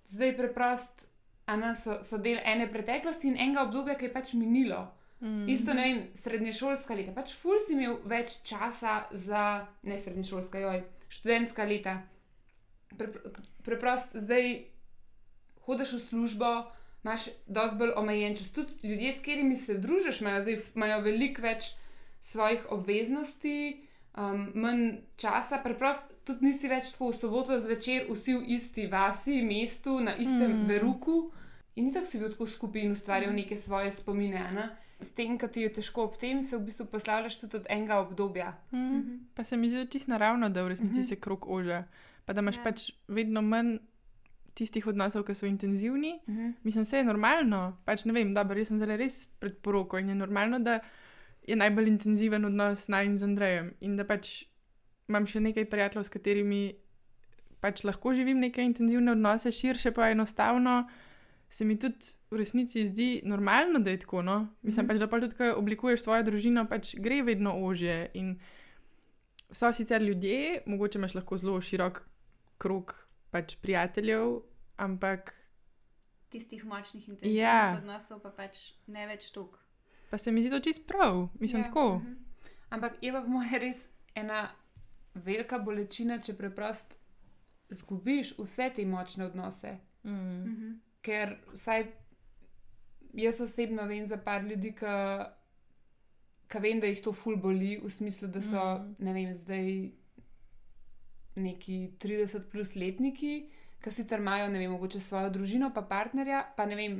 zdaj 0.05 0.38
preprost, 0.38 1.05
Ana, 1.45 1.73
so, 1.75 2.03
so 2.03 2.17
del 2.21 2.38
ene 2.45 2.67
preteklosti 2.69 3.27
in 3.27 3.38
enega 3.38 3.63
obdobja, 3.65 3.95
ki 3.97 4.05
je 4.05 4.13
pač 4.13 4.34
minilo. 4.38 4.84
Mm. 5.21 5.49
Isto, 5.51 5.73
ne 5.73 5.84
vem, 5.84 6.01
srednješolska 6.15 6.95
leta. 6.95 7.12
Pač 7.12 7.34
ful 7.36 7.60
si 7.60 7.75
imel 7.75 7.97
več 8.08 8.39
časa 8.47 9.03
za, 9.12 9.67
ne 9.84 9.99
srednješolska, 9.99 10.62
joj, 10.63 10.84
študentska 11.12 11.65
leta. 11.67 11.97
Pre, 12.97 13.10
preprost 13.65 14.15
zdaj 14.15 14.63
hodiš 15.67 15.93
v 15.97 15.99
službo, 15.99 16.53
imaš 17.03 17.29
dosti 17.47 17.77
bolj 17.77 17.93
omejen 17.99 18.39
čas. 18.39 18.53
Tudi 18.55 18.79
ljudje, 18.84 19.13
s 19.13 19.21
katerimi 19.25 19.60
se 19.60 19.77
družiš, 19.77 20.21
imajo 20.21 20.41
zdaj 20.41 20.58
imajo 20.75 21.01
veliko 21.01 21.43
več 21.43 21.73
svojih 22.21 22.71
obveznosti, 22.71 23.84
um, 24.17 24.51
manj 24.55 25.01
časa, 25.19 25.60
preprost 25.63 26.12
tudi 26.27 26.47
nisi 26.47 26.67
več 26.67 26.93
tako 26.95 27.12
v 27.12 27.19
soboto 27.19 27.60
zvečer, 27.60 28.08
vsi 28.10 28.39
v 28.39 28.55
isti 28.55 28.88
vasi, 28.88 29.41
mestu, 29.43 29.99
na 29.99 30.15
istem 30.15 30.51
Mm. 30.51 30.63
mm. 30.63 30.67
veruku. 30.67 31.32
In 31.75 31.93
tako 31.93 32.08
si 32.08 32.19
bil 32.19 32.32
tako 32.32 32.47
skupaj 32.47 32.82
in 32.82 32.91
ustvarjal 32.91 33.34
neke 33.34 33.58
svoje 33.58 33.91
spomine. 33.91 34.51
Ne? 34.51 34.69
S 34.99 35.12
tem, 35.12 35.38
ki 35.38 35.47
ti 35.47 35.62
je 35.62 35.69
težko 35.71 36.03
ob 36.03 36.17
tem, 36.17 36.41
se 36.43 36.57
v 36.57 36.62
bistvu 36.62 36.85
poslavljaš 36.88 37.38
tudi 37.39 37.57
od 37.57 37.65
enega 37.69 37.99
obdobja. 37.99 38.49
Mm. 38.71 39.19
Pa 39.33 39.43
se 39.43 39.57
mi 39.57 39.69
zdi 39.69 39.85
čisto 39.88 40.12
naravno, 40.12 40.49
da 40.49 40.63
v 40.63 40.67
resnici 40.67 40.99
Mhm. 40.99 41.03
se 41.03 41.15
krok 41.17 41.47
ože. 41.47 41.83
Pa 42.25 42.33
da 42.33 42.41
imaš 42.41 42.57
Ja. 42.57 42.63
pač 42.63 42.81
vedno 43.07 43.41
manj 43.41 43.77
tistih 44.53 44.88
odnosov, 44.88 45.23
ki 45.23 45.35
so 45.35 45.45
intenzivni. 45.45 46.19
Mhm. 46.27 46.49
Mislim, 46.63 46.83
vse 46.83 46.97
je 46.97 47.03
normalno. 47.03 47.77
Pač 47.85 48.05
ne 48.05 48.13
vem, 48.13 48.33
dobro, 48.33 48.57
jaz 48.57 48.67
sem 48.67 48.77
zdaj 48.77 48.97
res 48.97 49.27
pred 49.39 49.57
poroko 49.57 49.97
in 49.97 50.09
je 50.09 50.15
normalno, 50.15 50.59
da 50.59 50.79
je 51.43 51.55
najbolj 51.55 51.88
intenziven 51.88 52.45
odnos 52.45 52.88
naj 52.88 53.05
in 53.05 53.17
z 53.17 53.23
Andrejem. 53.23 53.73
In 53.81 53.95
da 53.95 54.03
pač 54.03 54.43
imam 55.07 55.25
še 55.25 55.39
nekaj 55.39 55.65
prijateljev, 55.65 56.03
s 56.03 56.09
katerimi 56.09 56.73
pač 57.59 57.83
lahko 57.83 58.13
živim 58.13 58.39
neke 58.39 58.62
intenzivne 58.62 59.12
odnose, 59.12 59.51
širše 59.51 59.91
pa 59.91 60.09
enostavno. 60.09 60.89
Se 61.49 61.65
mi 61.65 61.75
tudi 61.75 61.97
v 62.29 62.38
resnici 62.38 62.85
zdi 62.85 63.21
normalno, 63.23 63.79
da 63.79 63.89
je 63.89 63.99
tako. 63.99 64.21
No? 64.21 64.35
Mislim, 64.62 64.85
Mhm. 64.85 64.89
pač, 64.89 64.99
da 64.99 65.07
pa 65.07 65.19
tudi, 65.19 65.35
ko 65.35 65.53
oblikuješ 65.55 66.01
svojo 66.01 66.23
družino, 66.23 66.67
pač 66.67 66.95
gre 66.95 67.21
vedno 67.23 67.55
ožje. 67.59 68.12
In 68.13 68.39
so 69.51 69.73
sicer 69.73 70.01
ljudje, 70.01 70.38
mogoče 70.65 70.97
imaš 70.97 71.15
lahko 71.15 71.38
zelo 71.38 71.62
širok 71.62 72.03
krog 72.57 72.93
pač 73.31 73.55
prijateljev, 73.57 74.41
ampak 74.77 75.33
Tistih 76.29 76.62
močnih 76.63 77.09
intenzivnih 77.09 77.38
Ja. 77.38 77.75
odnosov 77.75 78.19
pa 78.19 78.29
pač 78.29 78.57
ne 78.88 79.07
več 79.07 79.31
tok. 79.31 79.57
Pa 80.12 80.17
se 80.17 80.31
mi 80.31 80.41
zdi 80.41 80.49
to 80.51 80.59
čist 80.59 80.88
prav, 80.88 81.29
mislim 81.35 81.62
Ja. 81.62 81.65
tako. 81.65 81.95
Mhm. 81.95 82.13
Ampak 82.69 82.93
je 83.01 83.12
pa 83.12 83.21
po 83.21 83.27
mojem 83.29 83.55
res 83.55 83.89
ena 84.15 84.51
velika 85.15 85.59
bolečina, 85.59 86.19
če 86.19 86.33
preprosto 86.35 86.95
izgubiš 87.69 88.35
vse 88.38 88.69
te 88.69 88.85
močne 88.85 89.25
odnose. 89.25 89.77
Mm. 90.03 90.12
Mhm. 90.43 90.79
Ker 91.01 91.38
vsaj 91.53 91.85
jaz 93.13 93.41
osebno 93.41 93.85
vem 93.85 94.05
za 94.05 94.17
par 94.17 94.43
ljudi, 94.43 94.73
ki 96.49 96.59
vem, 96.62 96.79
da 96.79 96.88
jih 96.88 97.01
to 97.03 97.13
ful 97.13 97.38
boli, 97.38 97.77
v 97.83 97.89
smislu, 97.89 98.27
da 98.27 98.41
so, 98.41 98.57
mm. 98.57 98.95
ne 99.05 99.13
vem, 99.13 99.35
zdaj 99.35 99.69
neki 101.39 101.79
30 102.01 102.49
plus 102.51 102.75
letniki, 102.75 103.49
ki 103.79 103.93
sicer 103.95 104.19
imajo, 104.19 104.49
ne 104.51 104.59
vem, 104.59 104.71
mogoče 104.71 105.01
svojo 105.01 105.29
družino, 105.38 105.71
pa 105.73 105.85
partnerja, 105.88 106.43
pa 106.57 106.65
ne 106.67 106.75
vem, 106.75 106.99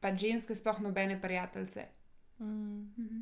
pa 0.00 0.14
ženske, 0.14 0.54
sploh 0.54 0.80
nobene 0.84 1.20
prijateljice. 1.20 1.88
Mm. 2.38 2.94
Mhm. 2.98 3.20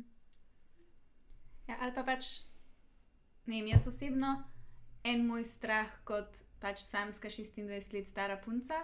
Ja, 1.69 1.77
ali 1.79 1.93
pa 1.95 2.03
pač, 2.03 2.41
ne 3.47 3.61
vem, 3.61 3.71
jaz 3.71 3.87
osebno, 3.87 4.35
en 5.07 5.23
moj 5.25 5.45
strah 5.47 5.89
kot 6.05 6.43
pač 6.61 6.83
samska 6.83 7.29
26 7.31 7.95
let 7.95 8.09
stara 8.11 8.37
punca, 8.37 8.83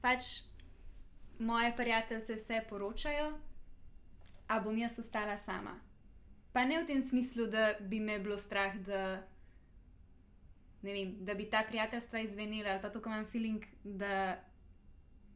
pač 0.00 0.42
moje 1.38 1.76
prijateljice 1.76 2.38
se 2.38 2.62
poročajo, 2.68 3.38
a 4.48 4.60
bom 4.60 4.78
jaz 4.78 4.98
ostala 4.98 5.36
sama. 5.36 5.78
Pa 6.52 6.64
ne 6.64 6.82
v 6.82 6.86
tem 6.86 7.02
smislu, 7.02 7.46
da 7.46 7.74
bi 7.80 8.00
me 8.00 8.18
bilo 8.18 8.38
strah, 8.38 8.76
da, 8.76 9.22
vem, 10.82 11.16
da 11.24 11.34
bi 11.34 11.50
ta 11.50 11.62
prijateljstva 11.68 12.20
izvenela, 12.20 12.70
ali 12.70 12.82
pa 12.82 12.90
to, 12.90 13.02
ko 13.02 13.12
imam 13.12 13.26
feeling, 13.26 13.64
da, 13.84 14.38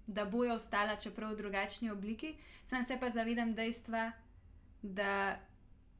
da 0.07 0.25
bojo 0.25 0.55
ostala, 0.55 0.97
čeprav 0.97 1.35
v 1.35 1.37
drugačni 1.37 1.91
obliki. 1.91 2.35
Sam 2.65 2.85
se 2.85 2.97
pa 3.01 3.11
zavedam 3.11 3.55
dejstva, 3.55 4.11
da 4.83 5.39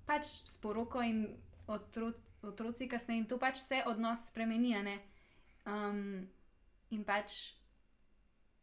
pač 0.07 0.25
s 0.25 0.59
poroko 0.59 1.03
in 1.03 1.27
otro, 1.67 2.13
otroci 2.43 2.89
kasneje 2.89 3.23
in 3.23 3.27
to 3.29 3.39
pač 3.39 3.61
se 3.63 3.83
odnos 3.87 4.27
spremeni. 4.31 4.75
a 4.77 4.83
ne. 4.83 4.99
Um, 5.67 6.29
in 6.91 7.05
pač 7.05 7.55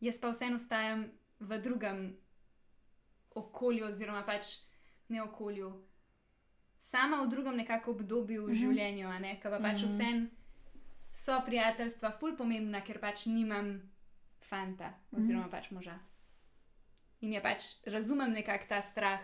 jaz 0.01 0.19
pa 0.19 0.29
vseeno 0.31 0.55
ostajam 0.55 1.05
v 1.39 1.59
drugem 1.61 2.17
okolju, 3.35 3.85
oziroma 3.85 4.23
pač 4.25 4.57
ne 5.09 5.23
okolju. 5.23 5.71
Sama 6.77 7.21
v 7.23 7.29
drugem 7.29 7.57
nekako 7.57 7.91
obdobju 7.91 8.45
v 8.45 8.49
Mhm. 8.49 8.59
življenju, 8.59 9.07
a 9.07 9.19
ne, 9.19 9.35
ki 9.35 9.49
pa 9.49 9.59
pač 9.59 9.81
Mhm. 9.83 9.87
vsem 9.87 10.29
so 11.11 11.41
prijateljstva 11.45 12.11
ful 12.11 12.35
pomembna, 12.37 12.81
ker 12.81 12.99
pač 12.99 13.25
nimam 13.25 13.81
fanta, 14.41 14.93
oziroma 15.11 15.45
mm. 15.45 15.51
pač 15.51 15.71
moža. 15.71 15.99
In 17.21 17.33
je 17.33 17.41
pač 17.41 17.61
razumem 17.85 18.31
nekako 18.33 18.65
ta 18.69 18.81
strah 18.81 19.19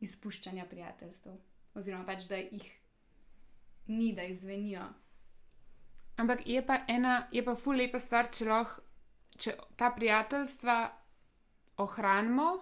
izpuščanja 0.00 0.64
prijateljstv, 0.68 1.30
oziroma 1.74 2.04
pač 2.04 2.26
da 2.28 2.36
jih 2.36 2.66
ni, 3.86 4.12
da 4.14 4.22
izvenijo. 4.22 4.84
Ampak 6.16 6.46
je 6.46 6.62
pa 6.66 6.84
ena, 6.88 7.28
je 7.32 7.42
pa 7.44 7.54
ful 7.56 7.76
lepa 7.76 7.98
stvar, 8.00 8.28
če 8.30 8.44
lahko 8.44 8.82
če 9.38 9.56
ta 9.76 9.90
prijateljstva 9.90 10.76
ohranimo 11.76 12.52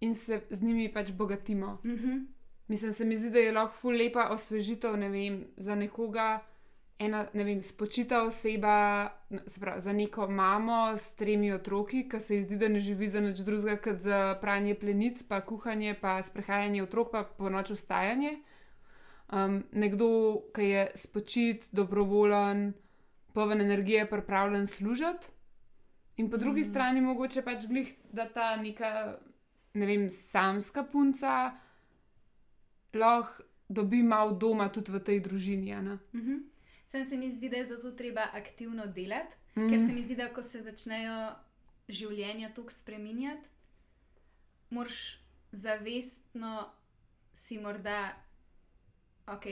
in 0.00 0.14
se 0.14 0.42
z 0.50 0.62
njimi 0.62 0.92
pač 0.92 1.12
bogatimo. 1.12 1.78
Mm 1.84 1.96
-hmm. 1.96 2.26
Mislim, 2.68 2.92
se 2.92 3.04
mi 3.04 3.16
zdi, 3.16 3.30
da 3.30 3.38
je 3.38 3.52
lahko 3.52 3.76
ful 3.80 3.94
lepa 3.94 4.28
osvežitev 4.30 4.96
ne 4.96 5.08
vem, 5.08 5.44
za 5.56 5.74
nekoga. 5.74 6.40
Ena, 6.98 7.26
ne 7.32 7.44
vem, 7.44 7.62
spočita 7.62 8.22
oseba, 8.22 9.10
pravi, 9.60 9.80
za 9.80 9.92
neko 9.92 10.28
mamo 10.28 10.96
s 10.96 11.14
tremi 11.14 11.52
otroki, 11.52 12.08
ki 12.08 12.20
se 12.20 12.36
ji 12.36 12.42
zdi, 12.42 12.56
da 12.56 12.68
ne 12.68 12.80
živi 12.80 13.08
za 13.08 13.20
nič 13.20 13.38
drugega 13.38 13.76
kot 13.76 13.98
za 14.00 14.38
pranje 14.40 14.74
plenic, 14.74 15.22
pa 15.22 15.40
kuhanje, 15.40 15.94
pa 16.00 16.22
sprehajanje 16.22 16.82
otrok, 16.82 17.10
pa 17.12 17.22
po 17.22 17.50
noč 17.50 17.70
vstajanje. 17.70 18.38
Um, 19.32 19.64
nekdo, 19.72 20.08
ki 20.54 20.64
je 20.64 20.90
spočit, 20.94 21.68
dobrovoljen, 21.72 22.72
poln 23.34 23.60
energije, 23.60 24.10
pripravljen 24.10 24.66
služiti. 24.66 25.35
In 26.16 26.30
po 26.30 26.36
drugi 26.36 26.60
mm. 26.60 26.64
strani 26.64 27.00
mogoče 27.00 27.42
pač 27.44 27.66
glih, 27.68 27.94
da 28.12 28.24
ta 28.32 28.56
neka, 28.56 29.18
ne 29.74 29.86
vem, 29.86 30.08
samska 30.10 30.86
punca 30.92 31.52
lahko 32.96 33.44
dobi 33.68 34.02
malo 34.02 34.32
doma 34.32 34.68
tudi 34.72 34.92
v 34.92 35.00
tej 35.00 35.20
družini. 35.20 35.74
Mm 35.74 35.98
-hmm. 36.12 36.42
Sem 36.86 37.04
se 37.04 37.16
mi 37.16 37.32
zdi, 37.32 37.48
da 37.48 37.56
je 37.56 37.66
zato 37.66 37.90
treba 37.90 38.28
aktivno 38.32 38.86
delati, 38.86 39.36
mm 39.54 39.62
-hmm. 39.62 39.70
ker 39.70 39.80
se 39.86 39.92
mi 39.92 40.02
zdi, 40.02 40.16
da 40.16 40.32
ko 40.34 40.42
se 40.42 40.62
začnejo 40.62 41.34
življenja 41.88 42.54
tako 42.54 42.70
spreminjati, 42.70 43.48
moraš 44.70 45.18
zavestno 45.52 46.72
si 47.34 47.58
morda, 47.58 48.16
ok, 49.26 49.44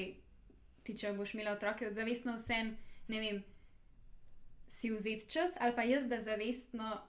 ti 0.82 0.96
če 0.96 1.12
boš 1.12 1.34
imela 1.34 1.52
otroke, 1.52 1.90
zavestno 1.90 2.36
vsem, 2.36 2.76
ne 3.08 3.20
vem 3.20 3.44
si 4.66 4.90
vzeti 4.90 5.30
čas, 5.30 5.52
ali 5.60 5.74
pa 5.76 5.82
jaz, 5.82 6.08
da 6.08 6.18
zavestno 6.18 7.00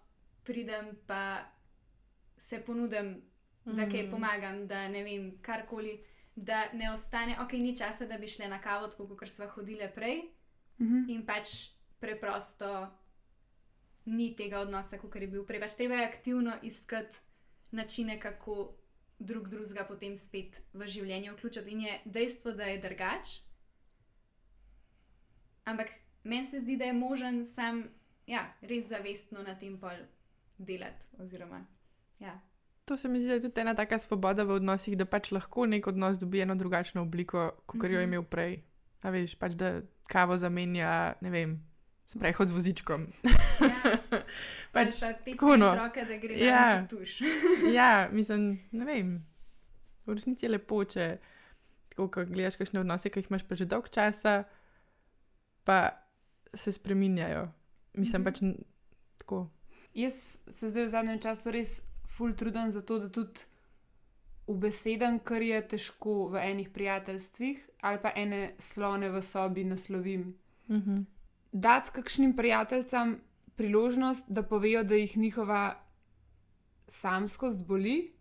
pridem 0.43 0.97
pa 1.07 1.45
se 2.37 2.61
ponudim, 2.61 3.21
mm. 3.65 3.75
da 3.75 3.89
kaj 3.89 4.03
mm. 4.03 4.11
pomagam, 4.11 4.67
da 4.67 4.87
ne 4.89 5.03
vem, 5.03 5.31
karkoli, 5.41 6.03
da 6.35 6.65
ne 6.73 6.91
ostane, 6.91 7.37
ok, 7.41 7.53
ni 7.53 7.75
časa, 7.77 8.05
da 8.05 8.17
bi 8.17 8.27
šli 8.27 8.47
na 8.47 8.61
kavo, 8.61 8.87
tako 8.87 9.17
kot 9.17 9.29
smo 9.29 9.47
hodili 9.47 9.89
prej, 9.95 10.21
mm 10.77 10.85
-hmm. 10.85 11.15
in 11.15 11.25
pač 11.25 11.47
preprosto 11.99 12.87
ni 14.05 14.35
tega 14.35 14.59
odnosa, 14.59 14.97
kot 14.97 15.15
je 15.15 15.27
bil 15.27 15.45
prej. 15.45 15.59
Pač 15.59 15.75
treba 15.75 15.95
je 15.95 16.05
aktivno 16.05 16.53
iskati 16.61 17.17
načine, 17.71 18.19
kako 18.19 18.75
drug 19.19 19.49
drugega 19.49 19.85
potem 19.87 20.17
spet 20.17 20.61
v 20.73 20.87
življenje 20.87 21.31
vključiti. 21.31 21.71
In 21.71 21.81
je 21.81 22.01
dejstvo, 22.05 22.51
da 22.51 22.63
je 22.63 22.81
drugač. 22.83 23.39
Ampak 25.65 25.89
meni 26.25 26.45
se 26.45 26.59
zdi, 26.59 26.77
da 26.77 26.89
je 26.89 26.93
možen 26.93 27.43
sam 27.45 27.83
ja, 28.27 28.45
res 28.61 28.89
zavestno 28.89 29.43
na 29.45 29.55
tem 29.57 29.77
pol 29.79 30.05
delati. 30.57 31.05
Oziroma, 31.21 31.65
ja. 32.19 32.39
To 32.85 32.97
se 32.97 33.09
mi 33.09 33.19
zdi, 33.19 33.27
da 33.27 33.33
je 33.33 33.41
tudi 33.47 33.61
ena 33.61 33.75
taka 33.75 33.99
svoboda 33.99 34.43
v 34.43 34.59
odnosih, 34.59 34.97
da 34.97 35.05
pač 35.09 35.31
lahko 35.33 35.65
nek 35.65 35.87
odnos 35.87 36.19
dobi 36.21 36.43
eno 36.45 36.55
drugačno 36.55 37.01
obliko, 37.01 37.51
kot 37.65 37.89
jo 37.89 37.99
je 37.99 38.05
mhm. 38.05 38.13
imel 38.13 38.25
prej. 38.29 38.59
A 39.01 39.13
veš, 39.13 39.37
pač 39.37 39.57
da 39.57 39.79
kavo 40.09 40.37
zamenja, 40.37 41.15
ne 41.21 41.31
vem. 41.33 41.55
Sprehod 42.05 42.47
z 42.47 42.53
vozičkom. 42.53 43.07
Ja, 43.25 43.93
pač 44.75 44.99
tako 45.01 45.55
no. 45.57 45.71
Roke, 45.73 46.03
da 46.05 46.17
gre 46.21 46.37
ja. 46.37 46.85
tuš. 46.89 47.17
ja, 47.77 48.07
mislim, 48.13 48.59
ne 48.77 48.85
vem. 48.85 49.15
V 50.05 50.13
resnici 50.13 50.45
je 50.45 50.51
lepo, 50.53 50.83
če 50.85 51.15
tako, 51.95 52.27
gledaš 52.29 52.59
kakšne 52.61 52.83
odnose, 52.83 53.09
ki 53.09 53.23
jih 53.23 53.31
imaš 53.31 53.47
pa 53.49 53.57
že 53.57 53.65
dolg 53.65 53.89
časa, 53.89 54.43
pa 55.65 56.04
se 56.55 56.71
spremenjajo. 56.71 57.51
Mislim 57.93 58.21
mm 58.21 58.25
-hmm. 58.25 58.59
pač 58.59 58.59
tako. 59.17 59.49
Jaz 59.93 60.13
se 60.47 60.69
zdaj 60.69 60.85
v 60.85 60.89
zadnjem 60.89 61.19
času 61.19 61.51
res 61.51 61.81
ful 62.17 62.33
trudim 62.33 62.71
za 62.71 62.81
to, 62.81 62.99
da 62.99 63.09
tudi 63.09 63.39
ubesedam, 64.47 65.19
kar 65.19 65.41
je 65.41 65.67
težko 65.67 66.27
v 66.27 66.41
enih 66.51 66.69
prijateljstvih 66.69 67.69
ali 67.81 68.01
pa 68.01 68.11
ene 68.15 68.55
slone 68.59 69.09
v 69.09 69.21
sobi 69.21 69.63
naslovim. 69.63 70.35
Mm 70.67 70.75
-hmm. 70.75 71.05
Dati 71.51 71.91
kakšnim 71.91 72.35
prijateljem 72.35 73.19
priložnost, 73.55 74.25
da 74.29 74.43
povejo, 74.43 74.83
da 74.83 74.95
jih 74.95 75.17
njihova 75.17 75.83
samskost 76.87 77.59
boli. 77.59 78.13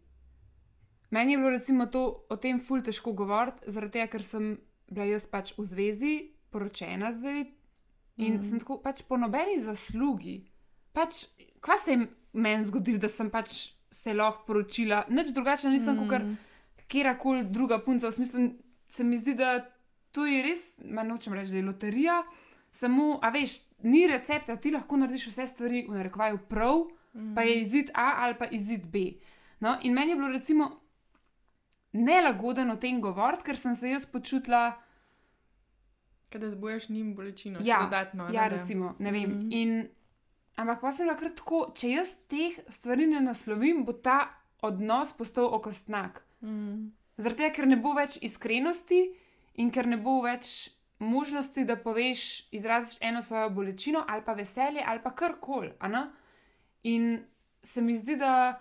Meni 1.11 1.33
je 1.33 1.39
bilo 1.39 1.51
recimo 1.51 1.87
to 1.87 2.27
o 2.29 2.37
tem 2.37 2.61
ful 2.61 2.83
težko 2.83 3.13
govoriti, 3.13 3.71
zaradi 3.71 3.93
tega, 3.93 4.07
ker 4.07 4.23
sem 4.23 4.59
bila 4.89 5.07
jaz 5.07 5.27
pač 5.27 5.53
v 5.59 5.65
zvezi, 5.65 6.15
poročena 6.51 7.13
zdaj, 7.13 7.45
In 8.17 8.39
mm. 8.39 8.43
sem 8.47 8.61
tako 8.63 8.79
pač 8.83 9.03
po 9.09 9.19
nobeni 9.19 9.59
zaslugi. 9.63 10.45
Pač, 10.95 11.25
kva 11.65 11.77
se 11.81 11.97
je 11.97 12.07
meni 12.33 12.65
zgodilo, 12.65 13.01
da 13.03 13.11
sem 13.11 13.31
pač 13.31 13.75
se 13.95 14.15
lahko 14.15 14.45
poročila, 14.47 15.05
nič 15.11 15.33
drugače 15.35 15.71
nisem 15.71 15.99
mm. 15.99 16.09
kot 16.11 16.23
kjerkoli 16.91 17.45
druga 17.51 17.81
punca. 17.83 18.09
V 18.09 18.13
smislu, 18.13 18.49
se 18.89 19.05
mi 19.05 19.19
zdi, 19.19 19.35
da 19.35 19.59
to 20.15 20.27
je 20.27 20.43
res, 20.47 20.65
manj 20.85 21.11
nočem 21.11 21.35
reči, 21.35 21.55
da 21.55 21.59
je 21.59 21.67
loterija. 21.67 22.21
Samo, 22.75 23.19
a 23.23 23.31
veš, 23.35 23.61
ni 23.87 24.07
recepta, 24.11 24.57
ti 24.59 24.73
lahko 24.75 24.99
narediš 24.99 25.29
vse 25.31 25.47
stvari 25.51 25.85
v 25.89 25.99
narekovaju 25.99 26.41
prav, 26.51 26.87
mm. 27.15 27.35
pa 27.35 27.43
je 27.47 27.57
mhm. 27.57 27.63
izid 27.63 27.91
A 27.95 28.09
ali 28.27 28.39
pa 28.39 28.47
izid 28.47 28.87
B. 28.91 29.05
No, 29.61 29.77
in 29.83 29.95
meni 29.95 30.13
je 30.13 30.17
bilo 30.17 30.29
recimo 30.29 30.71
nelagoden 31.93 32.71
o 32.71 32.77
tem 32.77 33.01
govoriti, 33.01 33.47
ker 33.47 33.57
sem 33.57 33.75
se 33.75 33.91
jaz 33.91 34.07
počutila. 34.11 34.73
Da 36.39 36.51
zbojaš 36.51 36.89
njim 36.89 37.15
bolečino, 37.15 37.61
ja, 37.63 37.83
dodatno. 37.83 38.29
Ja, 38.33 38.49
ne, 38.49 38.57
recimo, 38.57 38.95
ne 38.99 39.13
vem. 39.13 39.31
Mm 39.31 39.41
-hmm. 39.41 39.49
In, 39.51 39.89
ampak 40.57 40.81
pa 40.81 40.93
sem 40.93 41.09
lahko 41.09 41.29
tako, 41.29 41.73
če 41.75 41.89
jaz 41.89 42.17
teh 42.29 42.59
stvari 42.69 43.07
ne 43.07 43.21
naslovim, 43.21 43.85
bo 43.85 43.93
ta 43.93 44.29
odnos 44.63 45.13
postal 45.13 45.49
okostnak. 45.55 46.25
Mm. 46.43 46.93
Zaradi 47.17 47.43
tega, 47.43 47.55
ker 47.55 47.67
ne 47.67 47.77
bo 47.77 47.93
več 47.93 48.19
iskrenosti 48.23 49.15
in 49.55 49.71
ker 49.71 49.87
ne 49.87 49.97
bo 49.97 50.21
več 50.23 50.71
možnosti, 50.99 51.65
da 51.65 51.77
poveš, 51.77 52.49
izraziš 52.51 52.99
eno 53.01 53.23
svojo 53.23 53.51
bolečino 53.51 54.05
ali 54.09 54.23
pa 54.25 54.33
veselje 54.33 54.83
ali 54.87 55.03
pa 55.03 55.11
karkoli. 55.11 55.73
In 56.83 57.25
se 57.63 57.83
mi 57.83 57.99
zdi, 57.99 58.17
da, 58.17 58.61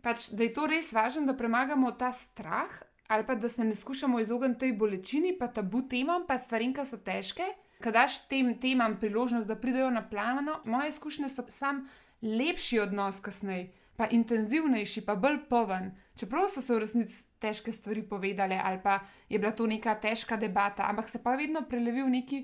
pač, 0.00 0.28
da 0.28 0.42
je 0.42 0.52
to 0.52 0.66
res 0.66 0.92
važno, 0.92 1.26
da 1.26 1.36
premagamo 1.36 1.92
ta 1.92 2.12
strah 2.12 2.82
ali 3.10 3.26
pa 3.26 3.34
da 3.34 3.48
se 3.48 3.64
ne 3.64 3.74
skušamo 3.74 4.20
izogniti 4.20 4.60
tej 4.60 4.72
bolečini, 4.72 5.32
pa 5.38 5.48
tabu 5.48 5.82
temam, 5.82 6.22
pa 6.28 6.38
stvarim, 6.38 6.70
ki 6.74 6.84
so 6.86 6.96
težke. 7.02 7.42
Kaj 7.82 7.92
daš 7.92 8.18
tem 8.30 8.52
temam 8.60 8.94
priložnost, 9.00 9.48
da 9.48 9.56
pridejo 9.58 9.88
na 9.90 10.04
plano, 10.08 10.60
moje 10.64 10.92
izkušnje 10.92 11.28
so 11.28 11.42
sam 11.48 11.88
lepši 12.22 12.78
odnos 12.84 13.18
kasneje, 13.20 13.72
pa 13.96 14.06
intenzivnejši, 14.14 15.02
pa 15.06 15.16
bolj 15.18 15.40
poven. 15.48 15.90
Čeprav 16.14 16.46
so 16.48 16.62
se 16.62 16.74
v 16.74 16.84
resnici 16.84 17.24
težke 17.42 17.72
stvari 17.72 18.04
povedale, 18.06 18.60
ali 18.62 18.78
pa 18.82 19.00
je 19.28 19.38
bila 19.38 19.50
to 19.52 19.66
neka 19.66 19.94
težka 19.98 20.36
debata, 20.36 20.86
ampak 20.86 21.08
se 21.08 21.18
pa 21.22 21.34
vedno 21.34 21.64
prelevi 21.66 22.02
v 22.02 22.10
neki 22.14 22.40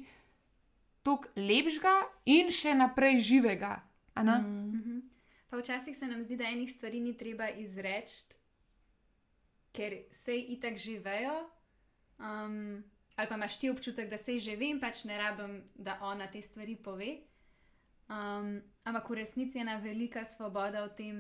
tok 1.07 1.29
lepšega 1.37 1.95
in 2.27 2.51
še 2.51 2.75
naprej 2.75 3.21
živega. 3.21 3.85
Mm 4.19 4.27
-hmm. 4.27 5.03
Pa 5.51 5.57
včasih 5.57 5.97
se 5.97 6.07
nam 6.07 6.25
zdi, 6.25 6.37
da 6.37 6.45
enih 6.45 6.73
stvari 6.73 7.01
ni 7.01 7.17
treba 7.17 7.49
izreči, 7.49 8.25
ker 9.77 9.99
se 10.11 10.37
jih 10.37 10.57
itak 10.57 10.77
živejo. 10.81 11.39
Um, 12.19 12.85
ali 13.17 13.29
pa 13.29 13.35
imaš 13.35 13.59
ti 13.61 13.71
občutek, 13.71 14.11
da 14.11 14.17
se 14.17 14.33
jih 14.33 14.43
že 14.43 14.57
vem, 14.57 14.81
pač 14.81 15.05
ne 15.05 15.19
rabim, 15.19 15.63
da 15.75 15.99
ona 16.01 16.31
te 16.33 16.41
stvari 16.43 16.77
pove. 16.77 17.17
Um, 18.09 18.63
ampak 18.85 19.11
v 19.11 19.15
resnici 19.15 19.59
je 19.59 19.63
ena 19.63 19.77
velika 19.83 20.25
svoboda 20.25 20.85
v 20.87 20.95
tem, 20.97 21.17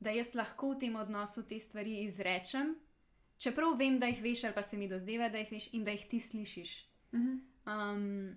da 0.00 0.12
jaz 0.12 0.34
lahko 0.34 0.74
v 0.74 0.78
tem 0.84 0.96
odnosu 0.96 1.46
te 1.48 1.58
stvari 1.58 2.02
izrečem, 2.04 2.74
čeprav 3.38 3.78
vem, 3.78 3.98
da 3.98 4.10
jih 4.10 4.20
veš, 4.22 4.44
ali 4.44 4.54
pa 4.54 4.62
se 4.62 4.76
mi 4.76 4.88
dozdeva, 4.88 5.28
da 5.28 5.38
jih 5.38 5.52
veš 5.52 5.70
in 5.72 5.84
da 5.84 5.94
jih 5.96 6.04
ti 6.10 6.20
slišiš. 6.20 6.74
Um, 7.12 8.36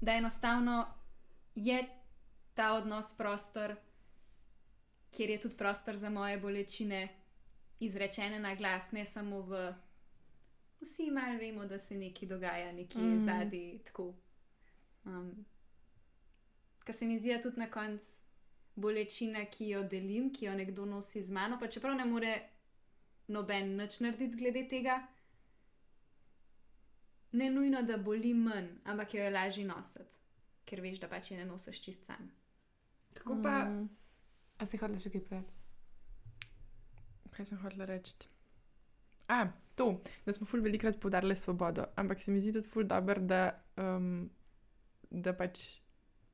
da 0.00 0.14
enostavno 0.14 0.86
je 1.54 1.82
ta 2.54 2.72
odnos 2.72 3.12
prostor, 3.16 3.76
kjer 5.10 5.30
je 5.30 5.40
tudi 5.40 5.56
prostor 5.56 5.96
za 5.96 6.10
moje 6.10 6.38
bolečine, 6.38 7.08
izrečene 7.80 8.40
na 8.40 8.54
glas, 8.54 8.92
ne 8.92 9.06
samo 9.06 9.42
v. 9.42 9.74
Vsi 10.80 11.10
malo 11.10 11.38
vemo, 11.38 11.66
da 11.66 11.78
se 11.78 11.96
nekaj 11.98 12.28
dogaja, 12.28 12.72
nekje 12.72 13.02
mm. 13.02 13.18
zadaj. 13.18 13.80
Um, 15.04 15.44
Kar 16.84 16.94
se 16.94 17.06
mi 17.06 17.18
zdi 17.18 17.40
tudi 17.42 17.60
na 17.60 17.70
koncu 17.70 18.22
bolečina, 18.76 19.44
ki 19.44 19.68
jo 19.68 19.82
delim, 19.82 20.30
ki 20.32 20.44
jo 20.44 20.54
nekdo 20.54 20.84
nosi 20.86 21.22
z 21.22 21.32
mano, 21.32 21.58
pa 21.60 21.66
čeprav 21.66 21.96
ne 21.96 22.04
more 22.04 22.34
noben 23.28 23.76
nič 23.76 24.00
narediti 24.00 24.36
glede 24.36 24.68
tega. 24.68 25.00
Ne 27.32 27.50
nujno, 27.50 27.82
da 27.82 27.98
boli 27.98 28.34
manj, 28.34 28.70
ampak 28.84 29.14
jo 29.14 29.22
je 29.22 29.30
lažje 29.30 29.64
nositi. 29.64 30.16
ker 30.68 30.82
veš, 30.84 31.00
da 31.00 31.08
pač 31.08 31.30
je 31.30 31.38
ne 31.38 31.46
nosiš 31.48 31.80
čist 31.80 32.04
sam. 32.04 32.30
Kako 33.14 33.38
pa, 33.42 33.64
Mm, 33.64 33.88
a 34.58 34.66
si 34.66 34.76
hodila 34.76 35.00
še 35.00 35.10
kaj 35.10 35.22
povedati? 35.24 35.57
Kaj 37.38 37.46
sem 37.46 37.58
hotela 37.58 37.86
reči? 37.86 38.16
A, 39.28 39.44
to, 39.74 39.86
da 40.26 40.32
smo 40.32 40.46
ful 40.46 40.60
velikrat 40.60 40.98
podarili 40.98 41.36
svobodo, 41.36 41.84
ampak 41.96 42.18
se 42.20 42.32
mi 42.32 42.40
zdi 42.40 42.52
tudi 42.52 42.66
ful 42.66 42.84
dobro, 42.84 43.20
da, 43.22 43.42
um, 43.76 44.26
da 45.10 45.32
pač 45.32 45.60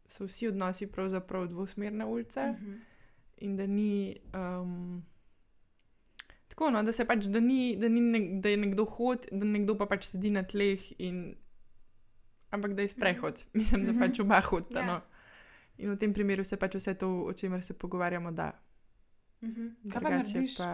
so 0.07 0.25
vsi 0.25 0.49
odnosi 0.49 0.87
pravzaprav 0.89 1.49
dvosmerne 1.49 2.05
ulice. 2.07 2.51
Mhm. 2.53 2.75
in 3.39 3.57
da 3.57 3.67
ni. 3.67 4.15
Um, 4.33 5.03
tako, 6.49 6.71
no, 6.71 6.83
da, 6.83 6.93
se 6.93 7.05
pač, 7.05 7.27
da, 7.27 7.41
ni, 7.41 7.75
da, 7.77 7.89
ni 7.89 8.01
nek, 8.01 8.29
da 8.41 8.49
je 8.49 8.57
nekdo 8.57 8.85
hod, 8.87 9.27
da 9.33 9.45
nekdo 9.45 9.75
pa 9.77 9.87
pač 9.87 10.05
sedi 10.07 10.31
na 10.31 10.43
tleh, 10.43 10.79
in, 10.99 11.35
ampak 12.51 12.73
da 12.75 12.83
je 12.83 12.89
sprehod. 12.89 13.43
Mislim, 13.53 13.85
da 13.85 13.93
Mhm. 13.93 14.01
pač 14.01 14.21
oba 14.21 14.41
hodita. 14.41 14.79
Ja. 14.81 14.87
No. 14.87 15.01
In 15.79 15.91
v 15.91 15.97
tem 15.99 16.13
primeru 16.15 16.45
se 16.45 16.57
pač 16.57 16.75
vse 16.75 16.95
to, 16.95 17.25
o 17.27 17.33
čemer 17.33 17.63
se 17.63 17.75
pogovarjamo, 17.75 18.31
da. 18.33 18.53
Mhm. 19.45 19.91
Kaj 19.93 20.03
pa 20.03 20.11
narediš? 20.11 20.57
Pa, 20.57 20.71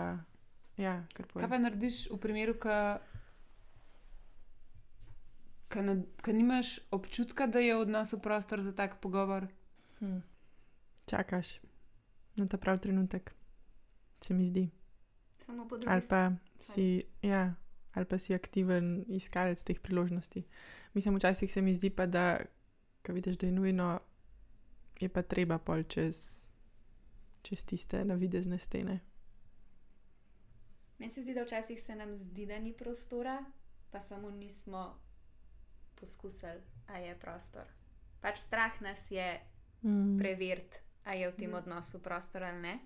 ja, 0.79 0.95
kar 1.13 1.27
Kaj 1.27 1.33
povem. 1.35 1.51
pa 1.51 1.59
narediš 1.59 2.07
v 2.11 2.19
primeru, 2.19 2.55
ko 2.55 2.99
ko 6.23 6.33
nimaš 6.33 6.81
občutka, 6.91 7.47
da 7.47 7.59
je 7.59 7.75
v 7.75 7.81
odnosu 7.81 8.19
prostor 8.19 8.61
za 8.61 8.73
tak 8.73 8.99
pogovor? 9.01 9.47
Hm. 9.99 10.19
Čakaš 11.07 11.61
na 12.37 12.47
ta 12.47 12.57
prav 12.59 12.79
trenutek, 12.79 13.35
se 14.25 14.35
mi 14.35 14.45
zdi. 14.45 14.71
Samo 15.39 15.69
po 15.69 15.77
drugi 15.77 15.93
Ali 15.93 16.03
strani. 16.03 16.37
pa 16.37 16.65
si, 16.65 17.03
ja, 17.23 17.55
ali 17.93 18.07
pa 18.07 18.19
si 18.19 18.35
aktiven 18.35 19.05
iskalec 19.09 19.63
teh 19.63 19.81
priložnosti. 19.81 20.43
Mislim, 20.95 21.17
včasih 21.17 21.53
se 21.53 21.63
mi 21.63 21.75
zdi 21.75 21.91
pa, 21.91 22.07
da, 22.07 22.41
ko 23.07 23.13
vidiš, 23.13 23.37
da 23.37 23.47
je 23.47 23.53
nujno, 23.53 24.01
je 25.01 25.09
pa 25.09 25.23
treba 25.23 25.59
pol 25.59 25.83
čez, 25.83 26.47
čez 27.43 27.65
tiste 27.65 28.05
navidezne 28.05 28.59
stene. 28.59 29.01
Meni 30.99 31.11
se 31.11 31.23
zdi, 31.23 31.35
da 31.35 31.43
včasih 31.43 31.83
se 31.83 31.95
nam 31.97 32.17
zdi, 32.17 32.47
da 32.47 32.59
ni 32.59 32.73
prostora, 32.73 33.45
pa 33.91 34.01
samo 34.01 34.31
nismo 34.31 35.01
poskusili, 35.95 36.61
a 36.87 36.99
je 36.99 37.19
prostor. 37.19 37.65
Pač 38.21 38.39
strah 38.39 38.81
nas 38.81 39.11
je 39.11 39.41
Mm. 39.83 40.19
preveriti, 40.19 40.77
a 41.05 41.15
je 41.15 41.31
v 41.31 41.37
tem 41.37 41.49
Mhm. 41.49 41.59
odnosu 41.59 42.03
prostor 42.03 42.43
ali 42.43 42.61
ne. 42.61 42.79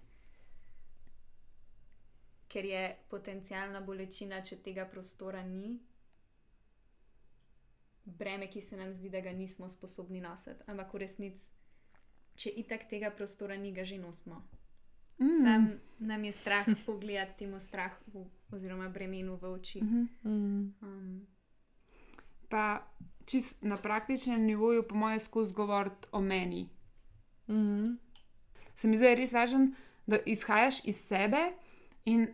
Ker 2.48 2.64
je 2.64 2.96
potencijalna 3.08 3.80
bolečina, 3.80 4.42
če 4.42 4.56
tega 4.56 4.84
prostora 4.84 5.42
ni, 5.42 5.80
breme, 8.04 8.46
ki 8.46 8.60
se 8.60 8.76
nam 8.76 8.92
zdi, 8.92 9.10
da 9.10 9.20
ga 9.20 9.32
nismo 9.32 9.68
sposobni 9.68 10.20
nositi. 10.20 10.62
Ampak 10.66 10.94
v 10.94 10.98
resnici, 10.98 11.50
če 12.36 12.50
itak 12.50 12.88
tega 12.90 13.10
prostora 13.10 13.56
ni, 13.56 13.72
ga 13.72 13.84
že 13.84 13.98
nosimo. 13.98 14.42
Mm. 15.18 15.42
Sam 15.42 15.70
nam 15.98 16.24
je 16.24 16.32
strah 16.32 16.66
pogledati 16.86 17.38
temu 17.38 17.60
strahu 17.60 18.26
oziroma 18.52 18.88
bremenu 18.88 19.36
v 19.36 19.52
oči. 19.52 19.82
Mhm. 19.82 20.08
Mm. 20.24 20.74
Um, 20.82 21.26
Pa 22.48 22.86
čist 23.26 23.62
na 23.62 23.76
praktičnem 23.76 24.42
nivoju, 24.42 24.82
po 24.82 24.94
mojem, 24.94 25.20
skozi 25.20 25.54
govoriti 25.54 26.08
o 26.12 26.20
meni. 26.20 26.68
Mm. 27.48 27.98
Se 28.76 28.88
mi 28.88 28.96
zdi 28.96 29.14
res 29.14 29.32
važno, 29.32 29.68
da 30.06 30.18
izhajaš 30.26 30.84
iz 30.84 31.00
sebe 31.00 31.52
in 32.04 32.26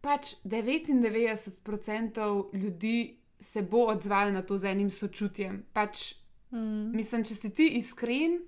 pač 0.00 0.34
99% 0.44 2.50
ljudi 2.52 3.16
se 3.40 3.62
bo 3.62 3.86
odzval 3.86 4.32
na 4.32 4.42
to 4.42 4.58
z 4.58 4.64
enim 4.64 4.90
sočutjem. 4.90 5.64
Pač, 5.72 6.14
Mm. 6.50 6.96
mislim, 6.96 7.24
če 7.24 7.34
si 7.34 7.54
ti 7.54 7.66
iskren 7.76 8.38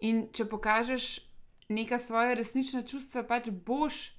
in 0.00 0.28
če 0.32 0.44
pokažeš 0.44 1.20
neka 1.68 1.98
svoje 1.98 2.34
resnična 2.34 2.82
čustva, 2.82 3.22
pač 3.22 3.48
boš 3.50 4.12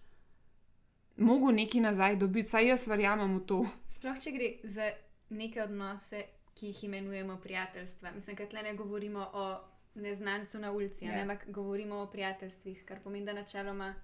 mogel 1.18 1.56
nekaj 1.56 1.82
nazaj 1.82 2.16
dobiti, 2.16 2.50
saj 2.50 2.68
jaz 2.68 2.88
verjamem 2.88 3.38
v 3.40 3.46
to. 3.46 3.60
sploh 3.88 4.20
če 4.20 4.32
gre 4.32 4.50
za 4.64 4.92
neke 5.30 5.64
odnose, 5.64 6.24
ki 6.56 6.68
jih 6.68 6.84
imenujemo 6.84 7.38
prijateljstva. 7.44 8.12
Mislim, 8.12 8.36
da 8.36 8.46
tle 8.46 8.64
ne 8.64 8.74
govorimo 8.76 9.30
o 9.34 9.60
neznancu 9.96 10.60
na 10.60 10.72
ulici, 10.72 11.06
Ja. 11.06 11.12
yeah. 11.12 11.22
ampak 11.22 11.50
govorimo 11.50 11.96
o 11.96 12.08
prijateljstvih, 12.08 12.86
kar 12.86 13.00
pomeni, 13.04 13.26
da 13.26 13.34
načeloma 13.34 13.96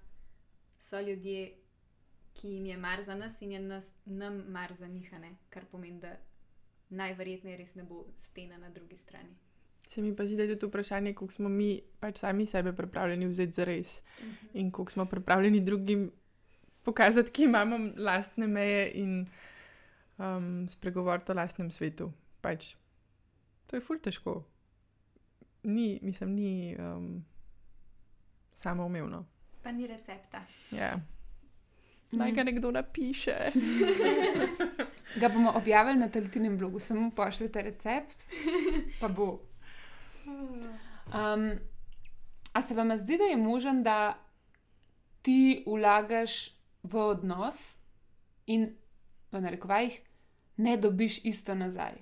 so 0.78 1.00
ljudje, 1.00 1.54
ki 2.34 2.48
jim 2.48 2.66
je 2.66 2.76
mar 2.76 3.02
za 3.02 3.14
nas 3.14 3.42
in 3.42 3.52
je 3.52 3.60
nas, 3.60 3.92
nam 4.04 4.34
mar 4.48 4.74
za 4.74 4.86
njih, 4.86 5.12
ne? 5.12 5.36
kar 5.50 5.64
pomeni, 5.70 6.00
da 6.00 6.16
najverjetneje 6.88 7.56
res 7.56 7.74
ne 7.74 7.82
bo 7.82 8.04
stena 8.16 8.58
na 8.58 8.70
drugi 8.70 8.96
strani. 8.96 9.34
Se 9.86 10.02
mi 10.02 10.16
pa 10.16 10.26
zdi, 10.26 10.36
da 10.36 10.42
je 10.42 10.58
tudi 10.58 10.70
vprašanje, 10.70 11.12
koliko 11.14 11.34
smo 11.34 11.48
mi 11.48 11.80
pač 12.00 12.18
sami 12.18 12.46
sebe 12.46 12.72
pripravljeni 12.72 13.26
vzeti 13.26 13.52
za 13.52 13.64
res 13.64 14.02
in 14.54 14.70
koliko 14.70 14.92
smo 14.92 15.04
pripravljeni 15.04 15.60
drugim 15.60 16.10
pokazati, 16.82 17.30
ki 17.30 17.44
imamo 17.44 17.78
lastne 17.96 18.46
meje 18.46 18.90
in 18.94 19.26
um, 20.18 20.68
spregovoriti 20.68 21.32
o 21.32 21.34
lastnem 21.34 21.70
svetu. 21.70 22.12
Pač, 22.40 22.74
to 23.66 23.76
je 23.76 23.80
ful 23.80 23.98
težko. 23.98 24.42
Ni, 25.64 25.98
mislim, 26.02 26.34
ni 26.34 26.76
um, 26.78 27.24
samoumevno. 28.54 29.24
Pa 29.62 29.72
ni 29.72 29.86
recepta. 29.86 30.42
Ja. 30.72 31.00
Naj 32.12 32.32
ga 32.32 32.44
nekdo 32.44 32.70
napiše. 32.70 33.36
Ga 35.20 35.28
bomo 35.28 35.52
objavili 35.54 35.98
na 35.98 36.08
Talitinem 36.08 36.58
blogu, 36.58 36.80
samo 36.80 37.10
pošljite 37.10 37.62
recept, 37.62 38.24
pa 39.00 39.08
bo. 39.08 39.38
Um, 40.26 41.58
a 42.52 42.62
se 42.62 42.74
vam 42.74 42.98
zdi, 42.98 43.18
da 43.18 43.24
je 43.24 43.36
možen, 43.36 43.82
da 43.82 44.18
ti 45.22 45.64
vlagaš 45.66 46.48
v 46.82 46.96
odnos 46.96 47.78
in 48.46 48.74
v 49.32 49.40
narekovajih 49.40 50.00
ne 50.56 50.76
dobiš 50.76 51.24
isto 51.24 51.54
nazaj? 51.54 51.92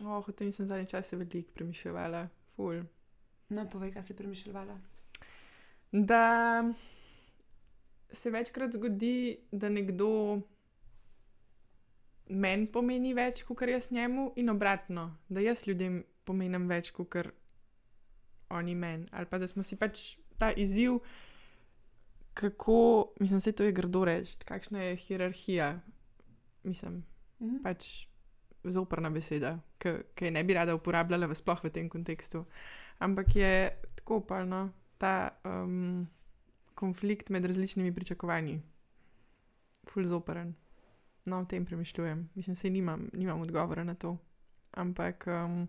Oh, 0.00 0.28
o 0.28 0.32
tem 0.32 0.52
sem 0.52 0.66
zadnji 0.66 0.86
čas 0.86 1.12
veliko 1.12 1.52
premišljala, 1.54 2.28
ful. 2.56 2.82
No, 3.48 3.66
povej, 3.70 3.92
kaj 3.92 4.02
si 4.02 4.16
premišljala. 4.16 4.78
Da 5.92 6.64
se 8.12 8.30
večkrat 8.30 8.72
zgodi, 8.72 9.38
da 9.52 9.68
nekdo 9.68 10.40
meni 12.28 12.66
pomeni 12.66 13.14
več, 13.14 13.42
kot 13.42 13.62
jaz 13.68 13.90
njemu, 13.90 14.32
in 14.36 14.50
obratno, 14.50 15.16
da 15.28 15.40
jaz 15.40 15.66
ljudem 15.66 16.04
pomenim 16.24 16.68
več, 16.68 16.90
kot 16.90 17.14
oni 18.50 18.74
meni. 18.74 19.06
Ali 19.12 19.26
pa 19.26 19.38
da 19.38 19.48
smo 19.48 19.62
si 19.62 19.76
pač 19.76 20.16
ta 20.38 20.52
izziv, 20.52 20.98
kako, 22.34 23.12
mislim, 23.20 23.40
se 23.40 23.52
to 23.52 23.64
je 23.64 23.72
grdo 23.72 24.04
reči, 24.04 24.38
kakšna 24.44 24.82
je 24.82 24.96
hierarhija. 24.96 25.80
Mislim, 26.62 27.04
Mhm. 27.40 27.62
pač 27.62 28.06
zoprna 28.64 29.10
beseda, 29.10 29.58
ki 29.78 30.24
je 30.24 30.30
ne 30.30 30.44
bi 30.44 30.54
rada 30.54 30.74
uporabljala 30.74 31.26
v 31.26 31.34
sploh 31.34 31.64
v 31.64 31.70
tem 31.70 31.88
kontekstu. 31.88 32.44
Ampak 32.98 33.36
je 33.36 33.70
tako 33.96 34.20
palno 34.20 34.72
ta 34.98 35.30
um, 35.44 36.06
konflikt 36.74 37.30
med 37.30 37.44
različnimi 37.44 37.94
pričakovanji, 37.94 38.60
ful 39.88 40.04
zoperen. 40.04 40.54
No, 41.26 41.40
o 41.40 41.44
tem 41.44 41.64
premišljujem. 41.64 42.28
Mislim, 42.34 42.56
da 42.62 42.68
nimam, 42.68 43.08
nimam 43.12 43.40
odgovora 43.40 43.84
na 43.84 43.94
to. 43.94 44.18
Ampak 44.72 45.24
um, 45.26 45.68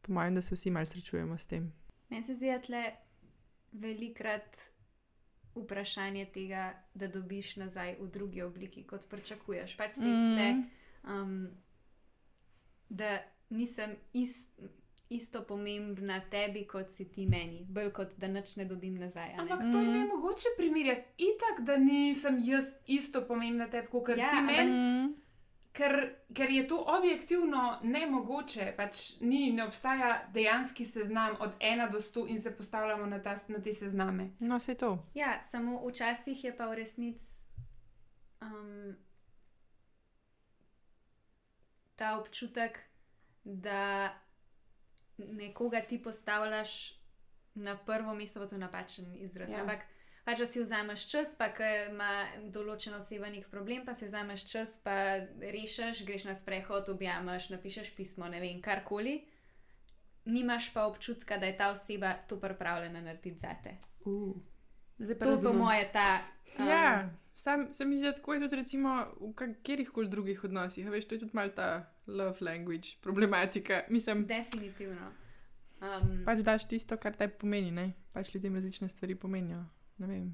po 0.00 0.12
mojem, 0.12 0.34
da 0.34 0.42
se 0.42 0.54
vsi 0.54 0.70
malo 0.70 0.86
srečujemo 0.86 1.38
s 1.38 1.46
tem. 1.46 1.72
Meni 2.08 2.24
se 2.24 2.34
zdi, 2.34 2.46
da 2.46 2.58
tle 2.58 2.84
velikrat 3.72 4.56
vprašanje 5.54 6.24
tega, 6.26 6.64
da 6.94 7.08
dobiš 7.08 7.56
nazaj 7.56 7.96
v 8.00 8.08
drugi 8.08 8.42
obliki, 8.42 8.82
kot 8.82 9.08
pričakuješ. 9.10 9.76
Pač 9.76 9.92
spet 9.92 10.08
mm. 10.08 10.34
tle, 10.34 10.48
um, 11.12 11.48
da 12.88 13.18
nisem 13.50 13.96
ist, 14.12 14.60
isto 15.08 15.42
pomembna 15.42 16.20
tebi, 16.30 16.66
kot 16.66 16.90
si 16.90 17.08
ti 17.08 17.26
meni, 17.26 17.64
bolj 17.68 17.92
kot 17.92 18.14
da 18.16 18.28
nič 18.28 18.56
ne 18.56 18.64
dobim 18.64 18.94
nazaj. 18.94 19.32
a 19.32 19.36
ne. 19.36 19.42
Ampak 19.42 19.60
to 19.72 19.78
je 19.78 19.88
ne 19.88 20.04
mogoče 20.06 20.54
primerjati. 20.56 21.02
Itak, 21.18 21.64
da 21.66 21.76
nisem 21.76 22.38
jaz 22.44 22.64
isto 22.86 23.26
pomembna 23.26 23.66
tebi, 23.70 23.88
kot 23.90 24.08
Ja, 24.08 24.30
ti 24.30 24.36
ampak- 24.36 24.56
meni. 24.56 24.72
Mm. 24.72 25.14
Ker, 25.72 26.14
ker 26.34 26.50
je 26.50 26.68
to 26.68 26.84
objektivno 26.98 27.78
nemogoče, 27.82 28.72
pač 28.76 29.20
ni, 29.20 29.52
ne 29.52 29.64
obstaja 29.64 30.16
dejanski 30.34 30.84
seznam 30.84 31.36
od 31.40 31.50
1 31.60 31.90
do 31.92 32.00
100 32.00 32.24
in 32.28 32.40
se 32.40 32.56
postavljamo 32.56 33.06
na, 33.06 33.22
ta, 33.22 33.34
na 33.48 33.62
te 33.62 33.72
sezname. 33.72 34.30
No, 34.38 34.58
vse 34.58 34.74
to. 34.74 34.98
Ja, 35.14 35.42
samo 35.42 35.88
včasih 35.88 36.44
je 36.44 36.56
pa 36.56 36.66
v 36.66 36.74
resnici 36.74 37.44
um, 38.40 38.96
ta 41.96 42.18
občutek, 42.18 42.78
da 43.44 44.10
nekoga 45.18 45.80
ti 45.80 46.02
postavljaš 46.02 47.00
na 47.54 47.78
prvo 47.78 48.14
mesto, 48.14 48.40
pa 48.40 48.46
to 48.46 48.54
je 48.54 48.58
napačen 48.58 49.16
izraz. 49.16 49.50
Ja. 49.50 49.60
Ampak 49.60 49.78
pač, 50.24 50.38
da 50.38 50.46
si 50.46 50.60
vzameš 50.62 51.06
čas, 51.10 51.34
pa 51.38 51.48
ko 51.54 51.66
ima 51.90 52.26
določena 52.52 52.98
oseba 53.00 53.30
nek 53.30 53.48
problem, 53.50 53.84
pa 53.84 53.94
si 53.94 54.06
vzameš 54.06 54.46
čas, 54.50 54.78
pa 54.84 55.24
rešiš, 55.40 56.04
greš 56.06 56.24
na 56.28 56.34
sprehod, 56.34 56.88
objameš, 56.88 57.50
napišeš 57.50 57.94
pismo, 57.96 58.28
ne 58.28 58.40
vem, 58.40 58.60
karkoli. 58.62 59.20
nimaš 60.24 60.72
pa 60.72 60.84
občutka, 60.86 61.38
da 61.38 61.46
je 61.46 61.56
ta 61.56 61.70
oseba 61.70 62.12
to 62.28 62.40
pripravljena 62.40 63.00
narediti 63.00 63.38
za 63.38 63.54
te. 63.62 63.76
Uh. 64.04 64.36
To 65.18 65.30
razumem. 65.30 65.58
moje 65.58 65.92
ta. 65.92 66.20
Um, 66.58 66.68
Ja, 66.68 67.10
sam 67.34 67.72
zdi, 67.72 68.00
da 68.02 68.14
tako 68.14 68.34
je 68.34 68.40
tudi 68.40 68.56
recimo 68.56 69.06
v 69.20 69.32
katerih 69.34 69.90
koli 69.90 70.08
drugih 70.08 70.44
odnosih. 70.44 70.86
a 70.86 70.90
Veš, 70.90 71.08
to 71.08 71.14
je 71.14 71.18
tudi 71.18 71.30
malo 71.34 71.48
ta 71.48 71.86
love 72.06 72.36
language 72.40 72.88
problematika. 73.00 73.82
Mislim, 73.88 74.26
Definitivno. 74.26 75.12
Um, 75.80 76.22
pač 76.26 76.38
daš 76.44 76.68
tisto, 76.68 76.96
kar 76.96 77.16
te 77.16 77.28
pomeni, 77.28 77.70
ne? 77.70 77.92
Pač 78.12 78.34
ljudem 78.34 78.54
različne 78.54 78.88
stvari 78.88 79.14
pomenijo. 79.14 79.64
Ne 80.00 80.06
vem. 80.06 80.28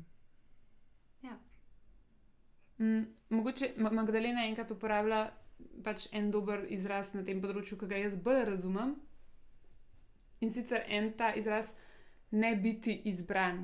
Mm, 2.78 3.04
mogoče 3.30 3.70
Ma- 3.76 3.90
Magdalena 3.90 4.42
enkrat 4.44 4.70
uporablja 4.70 5.20
pač 5.84 6.08
en 6.12 6.26
dober 6.30 6.66
izraz 6.68 7.14
na 7.14 7.22
tem 7.24 7.38
področju, 7.40 7.78
ki 7.80 7.86
ga 7.88 7.96
jaz 7.96 8.16
bolj 8.18 8.42
razumem. 8.44 8.90
In 10.40 10.50
sicer 10.52 10.82
en 10.88 11.12
ta 11.16 11.30
izraz 11.34 11.70
ne 12.32 12.50
biti 12.56 12.98
izbran 13.04 13.62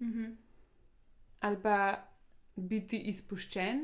mhm. 0.00 0.34
ali 1.40 1.60
pa 1.62 1.76
biti 2.56 3.00
izpuščen, 3.08 3.80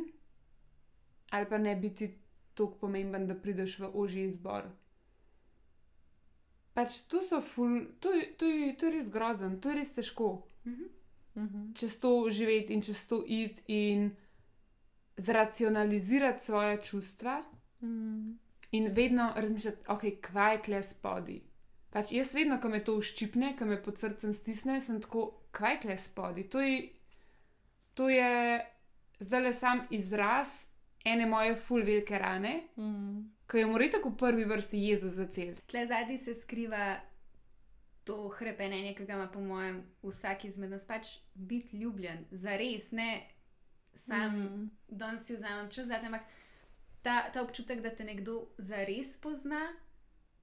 ali 1.30 1.48
pa 1.48 1.58
ne 1.58 1.72
biti 1.76 2.10
tako 2.54 2.76
pomemben, 2.78 3.24
da 3.26 3.34
prideš 3.36 3.78
v 3.80 3.88
ožji 3.94 4.26
izbor. 4.26 4.68
Pač 6.74 7.00
to 7.08 7.22
so 7.22 7.40
ful, 7.42 7.72
to, 8.00 8.12
je- 8.12 8.36
to, 8.36 8.44
je- 8.46 8.76
to 8.76 8.86
je 8.86 8.92
res 8.92 9.08
grozen, 9.10 9.56
to 9.60 9.70
je 9.70 9.76
res 9.76 9.94
težko. 9.94 10.28
Mhm. 10.66 10.92
Mhm. 11.38 11.72
čez 11.74 12.00
to 12.00 12.30
živeti 12.30 12.74
in 12.74 12.82
čez 12.82 13.08
to 13.08 13.24
iti 13.26 13.62
in 13.68 14.10
zracionalizirati 15.18 16.40
svoje 16.40 16.78
čustva 16.78 17.42
Mhm. 17.80 18.32
in 18.70 18.88
vedno 18.88 19.32
razmišljati, 19.36 19.76
ok, 19.88 20.00
kvaj 20.22 20.54
je 20.54 20.62
kle 20.62 20.82
spodi. 20.82 21.42
Pač 21.90 22.12
jaz 22.12 22.34
vedno, 22.34 22.60
ko 22.60 22.68
me 22.68 22.84
to 22.84 22.94
uščipne, 22.94 23.56
ko 23.56 23.64
me 23.64 23.82
pod 23.82 23.98
srcem 23.98 24.32
stisne, 24.32 24.80
sem 24.80 25.00
tako, 25.00 25.22
kvaj 25.50 25.72
je 25.72 25.80
kle 25.80 25.96
spodi. 25.98 26.42
To 26.44 26.60
je, 26.60 26.88
to 27.94 28.08
je 28.08 28.60
zdaj 29.20 29.42
le 29.42 29.52
sam 29.54 29.86
izraz 29.90 30.48
ene 31.04 31.26
moje 31.26 31.56
full 31.56 31.82
velike 31.82 32.18
rane, 32.18 32.62
Mhm. 32.76 33.20
ki 33.46 33.58
jo 33.58 33.68
mora 33.68 33.90
tako 33.90 34.08
v 34.10 34.16
prvi 34.16 34.44
vrsti 34.44 34.78
Jezus 34.80 35.14
zacel. 35.14 35.54
Tle 35.66 35.86
zadnji 35.86 36.18
se 36.18 36.34
skriva 36.34 37.00
to 38.08 38.28
hrepenenje, 38.38 38.94
ki 38.96 39.04
ga 39.04 39.18
ima, 39.18 39.26
po 39.32 39.40
mojem, 39.44 39.82
vsak 40.02 40.46
izmed 40.48 40.72
nas 40.72 40.86
pač 40.88 41.18
biti 41.34 41.76
ljubljen, 41.76 42.24
za 42.30 42.56
res, 42.56 42.90
ne 42.96 43.10
sam, 43.98 44.36
mm. 44.38 44.70
Da 44.88 45.18
si 45.18 45.36
vzamem 45.36 45.70
čas, 45.70 45.86
zate, 45.86 46.06
ampak 46.06 46.24
ta, 47.02 47.30
ta 47.32 47.42
občutek, 47.42 47.82
da 47.82 47.90
te 47.94 48.04
nekdo 48.04 48.48
za 48.58 48.84
res 48.88 49.16
pozna, 49.20 49.60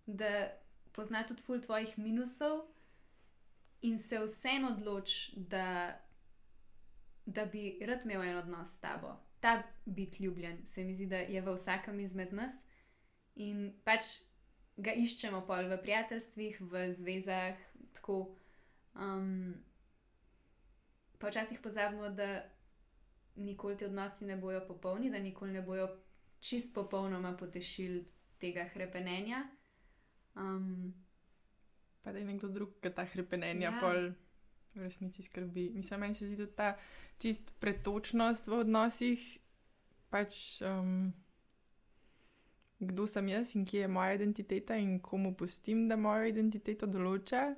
da 0.06 0.50
pozna 0.94 1.24
tudi 1.28 1.44
ful 1.44 1.62
tvojih 1.62 1.98
minusov 1.98 2.66
in 3.82 3.98
se 3.98 4.20
vseeno 4.20 4.76
odloči, 4.76 5.40
da, 5.50 5.96
da 7.26 7.46
bi 7.46 7.78
rad 7.82 8.06
imel 8.06 8.24
en 8.24 8.38
odnos 8.38 8.76
s 8.76 8.80
tabo. 8.80 9.16
Ta 9.40 9.64
biti 9.86 10.24
ljubljen, 10.24 10.66
se 10.66 10.84
mi 10.84 10.96
zdi, 10.96 11.06
da 11.06 11.18
je 11.18 11.42
v 11.42 11.56
vsakem 11.56 12.00
izmed 12.00 12.34
nas. 12.34 12.64
In 13.36 13.74
pač 13.84 14.16
ga 14.78 14.94
iščemo 14.94 15.42
pol 15.48 15.70
v 15.72 15.78
prijateljstvih, 15.82 16.60
v 16.62 16.90
zvezah, 16.94 17.60
tako. 17.94 18.36
Um, 18.96 19.56
pa 21.20 21.32
včasih 21.32 21.60
pozabimo, 21.64 22.10
da 22.10 22.44
nikoli 23.36 23.78
ti 23.78 23.86
odnosi 23.86 24.26
ne 24.26 24.38
bojo 24.38 24.62
popolni, 24.68 25.12
da 25.12 25.20
nikoli 25.20 25.52
ne 25.52 25.62
bojo 25.62 25.88
čist 26.40 26.74
popolnoma 26.74 27.36
potešili 27.38 28.06
tega 28.40 28.68
hrepenenja. 28.74 29.44
Um, 30.36 30.94
Pa 32.06 32.12
da 32.12 32.20
je 32.20 32.26
nekdo 32.26 32.48
drug, 32.54 32.70
ki 32.82 32.90
ta 32.94 33.06
hrepenenja 33.06 33.66
Ja. 33.66 33.74
ja. 33.74 33.80
pol 33.82 34.12
v 34.76 34.84
resnici 34.84 35.24
skrbi. 35.24 35.72
Mislim, 35.74 36.00
meni 36.00 36.16
se 36.16 36.28
zdi 36.28 36.38
tudi 36.38 36.54
ta 36.56 36.76
čist 37.18 37.50
pretočnost 37.60 38.48
v 38.48 38.60
odnosih. 38.62 39.24
Pač, 40.14 40.62
um, 40.62 41.10
kdo 42.80 43.08
sem 43.08 43.28
jaz 43.30 43.56
in 43.56 43.66
kje 43.66 43.86
je 43.86 43.88
moja 43.88 44.14
identiteta 44.14 44.76
in 44.76 45.00
komu 45.00 45.36
pustim, 45.36 45.88
da 45.88 45.96
mojo 45.96 46.28
identiteto 46.28 46.88
določa, 46.88 47.56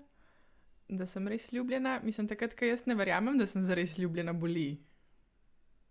da 0.88 1.08
sem 1.08 1.28
res 1.28 1.50
ljubljena. 1.52 2.00
Mislim, 2.04 2.28
takrat, 2.30 2.56
ko 2.56 2.70
jaz 2.70 2.86
ne 2.88 2.96
verjamem, 2.96 3.38
da 3.38 3.48
sem 3.50 3.64
zares 3.66 3.98
ljubljena, 4.00 4.34
boli. 4.34 4.78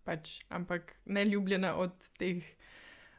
Pač, 0.06 0.38
ampak 0.54 0.94
ne 1.10 1.24
ljubljena 1.26 1.74
od 1.82 2.08
teh 2.18 2.44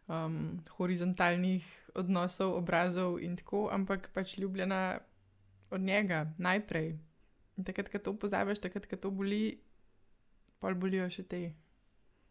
um, 0.07 0.57
horizontalnih 0.77 1.67
odnosov, 1.99 2.55
obrazov 2.61 3.19
in 3.21 3.35
tako, 3.35 3.67
ampak 3.73 4.09
pač 4.15 4.37
ljubljena 4.39 4.99
od 5.69 5.83
njega 5.83 6.25
najprej. 6.39 6.95
In 7.57 7.67
takrat, 7.67 7.91
ko 7.91 7.99
to 7.99 8.15
pozabiš, 8.15 8.63
takrat, 8.63 8.87
ko 8.87 8.95
to 8.95 9.11
boli, 9.11 9.59
pol 10.63 10.77
bolijo 10.79 11.09
še 11.11 11.27
te 11.27 11.41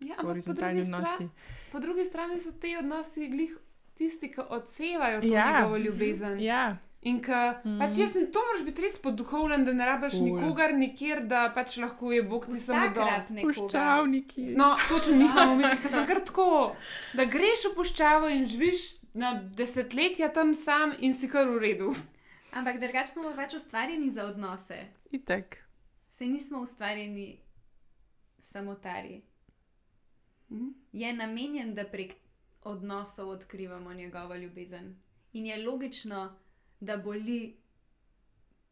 Ja, 0.00 0.18
ampak 0.20 0.44
po 0.44 0.52
drugi, 0.52 0.80
odnosi. 0.80 1.12
strani, 1.12 1.30
po 1.72 1.80
drugi 1.80 2.04
strani 2.04 2.40
so 2.40 2.52
ti 2.52 2.76
odnosi 2.76 3.28
glih 3.32 3.56
tisti, 3.96 4.28
ki 4.28 4.40
odsevajo 4.50 5.20
to 5.20 5.26
Ja. 5.28 5.46
njegovo 5.52 5.76
ljubezen. 5.78 6.40
Ja, 6.40 6.76
In 7.02 7.20
ka, 7.22 7.60
mm. 7.64 7.70
Mhm. 7.70 7.78
pač 7.78 7.98
jaz 7.98 8.12
sem, 8.12 8.24
to 8.32 8.40
moraš 8.40 8.64
biti 8.64 8.82
res 8.82 8.96
poduhovljen, 8.98 9.64
da 9.64 9.72
ne 9.72 9.86
rabiš 9.86 10.12
nikogar 10.16 10.72
nikjer, 10.74 11.20
da 11.22 11.52
pač 11.54 11.76
lahko 11.76 12.10
je 12.12 12.22
Bog 12.22 12.46
ti 12.46 12.56
samo 12.56 12.88
dol. 12.88 13.04
Vsakrat 13.04 13.30
nekoga. 13.30 13.52
puščavniki. 13.54 14.42
No, 14.56 14.72
točno 14.88 15.14
njih 15.14 15.30
imamo 15.30 15.52
v 15.52 15.58
mislih, 15.60 15.82
ker 15.82 15.90
sem 15.90 16.06
kar 16.06 16.20
tako, 16.20 16.74
da 17.14 17.24
greš 17.26 17.62
v 17.64 17.74
puščavo 17.76 18.28
in 18.28 18.46
živiš 18.46 18.82
na 19.14 19.30
desetletja 19.54 20.28
tam 20.30 20.54
sam 20.56 20.96
in 20.98 21.14
si 21.14 21.28
kar 21.28 21.46
v 21.46 21.58
redu. 21.60 21.94
Ampak 22.52 22.80
drugače 22.80 23.12
smo 23.12 23.30
pač 23.36 23.54
ustvarjeni 23.54 24.10
za 24.10 24.26
odnose. 24.26 24.80
Itek. 25.12 25.62
Se 26.10 26.26
nismo 26.26 26.58
ustvarjeni 26.60 27.38
samotarji. 28.40 29.22
Mhm. 30.50 30.68
Je 30.92 31.12
namenjen, 31.12 31.74
da 31.74 31.84
prek 31.84 32.12
odnosov 32.66 33.28
odkrivamo 33.28 33.94
njegovo 33.94 34.34
ljubezen. 34.34 34.96
In 35.32 35.46
je 35.46 35.62
logično, 35.66 36.38
da 36.80 36.96
boli, 36.96 37.56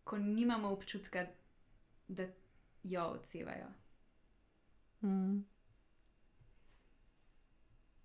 ko 0.04 0.18
nimamo 0.18 0.68
občutka, 0.68 1.26
da 2.08 2.26
jo 2.82 3.04
odsevajo. 3.04 3.66
Mm. 5.02 5.44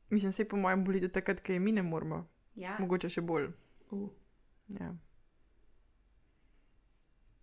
Mislim, 0.10 0.32
se 0.32 0.48
po 0.48 0.58
mojem 0.58 0.86
boli 0.86 1.00
tudi 1.00 1.14
takrat, 1.14 1.42
ko 1.46 1.52
je 1.52 1.60
mi 1.60 1.72
ne 1.72 1.84
moramo. 1.84 2.28
Ja, 2.56 2.78
Mogoče 2.80 3.10
še 3.10 3.22
bolj. 3.22 3.52
Uh. 3.92 4.10
Ja. 4.68 4.94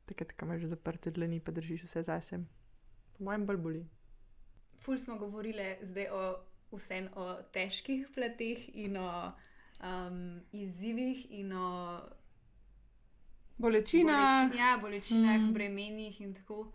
Takrat, 0.07 0.33
ko 0.33 0.47
imaš 0.47 0.69
zaprte 0.71 1.11
dlani, 1.11 1.41
pa 1.41 1.53
držiš 1.53 1.87
vse 1.87 2.03
zase. 2.03 2.41
Po 3.17 3.25
mojem 3.25 3.47
bolj 3.47 3.57
boli. 3.57 3.87
ful 4.81 4.99
smo 4.99 5.17
govorili 5.19 5.77
zdaj 5.83 6.07
o 6.13 6.21
vsem 6.73 7.09
o 7.17 7.35
težkih 7.53 8.09
plateh 8.15 8.69
in 8.75 8.97
o 8.97 9.33
um, 9.81 10.41
izzivih 10.53 11.27
in 11.31 11.53
o 11.53 12.01
Bolečina. 13.59 14.13
Boleči, 14.13 14.59
ja, 14.59 14.79
bolečinah, 14.81 15.37
Mm. 15.39 15.45
mm. 15.49 15.53
bremenih 15.53 16.21
in 16.21 16.35
tako. 16.35 16.73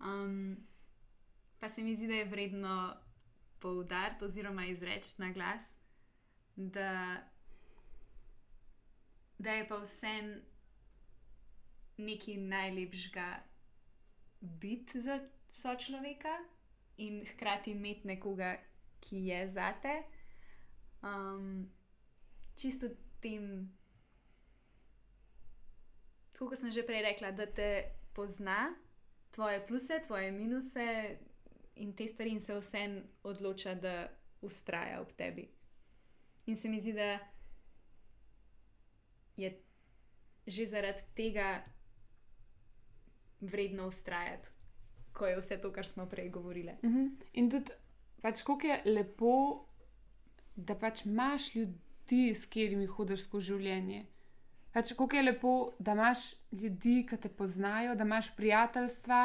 Um, 0.00 0.56
pa 1.58 1.68
se 1.68 1.82
mi 1.82 1.94
zdi, 1.96 2.06
da 2.06 2.14
je 2.14 2.24
vredno 2.24 2.94
poudariti 3.58 4.24
oziroma 4.24 4.66
izreči 4.66 5.14
na 5.18 5.32
glas, 5.32 5.76
da, 6.56 7.22
da 9.38 9.50
je 9.52 9.68
pa 9.68 9.76
vsem 9.76 10.42
nekaj 11.96 12.36
najlepšega 12.36 13.42
biti 14.40 15.00
za 15.00 15.20
sočloveka 15.48 16.38
in 16.96 17.26
hkrati 17.26 17.70
imeti 17.70 18.06
nekoga, 18.06 18.56
ki 19.02 19.26
je 19.26 19.44
zate. 19.50 19.94
Um, 21.02 21.66
čisto 22.54 22.86
tem 23.20 23.66
kot 26.48 26.58
sem 26.58 26.72
že 26.72 26.86
prej 26.86 27.02
rekla, 27.02 27.30
da 27.32 27.46
te 27.46 27.94
pozna, 28.14 28.74
tvoje 29.30 29.62
pluse, 29.66 30.00
tvoje 30.06 30.32
minuse 30.32 31.18
in 31.74 31.94
te 31.96 32.06
stvari, 32.08 32.36
in 32.36 32.40
se 32.40 32.54
vsem 32.58 32.98
odloča, 33.22 33.74
da 33.74 34.08
ustraja 34.42 35.00
ob 35.00 35.12
tebi. 35.16 35.48
In 36.46 36.56
se 36.56 36.68
mi 36.68 36.80
zdi, 36.80 36.92
da 36.92 37.18
je 39.36 39.58
že 40.46 40.66
zaradi 40.66 41.02
tega 41.14 41.62
vredno 43.40 43.86
ustrajati, 43.86 44.48
ko 45.14 45.26
je 45.26 45.36
vse 45.38 45.60
to, 45.60 45.70
kar 45.72 45.86
smo 45.86 46.08
prej 46.10 46.28
govorili. 46.30 46.74
Mhm. 46.82 47.06
In 47.32 47.50
tudi, 47.50 47.70
pač, 48.22 48.42
kako 48.46 48.66
je 48.66 48.80
lepo, 48.86 49.34
da 50.56 50.76
pač 50.78 51.04
imaš 51.06 51.54
ljudi, 51.54 52.32
s 52.36 52.46
katerimi 52.46 52.86
hodiš 52.86 53.26
skozi 53.26 53.52
življenje. 53.52 54.02
Pač, 54.72 54.94
kako 54.96 55.16
je 55.16 55.22
lepo, 55.22 55.54
da 55.78 55.96
imaš 55.96 56.24
ljudi, 56.52 57.02
ki 57.08 57.18
te 57.20 57.28
poznajo, 57.28 57.94
da 57.96 58.08
imaš 58.08 58.32
prijateljstva, 58.36 59.22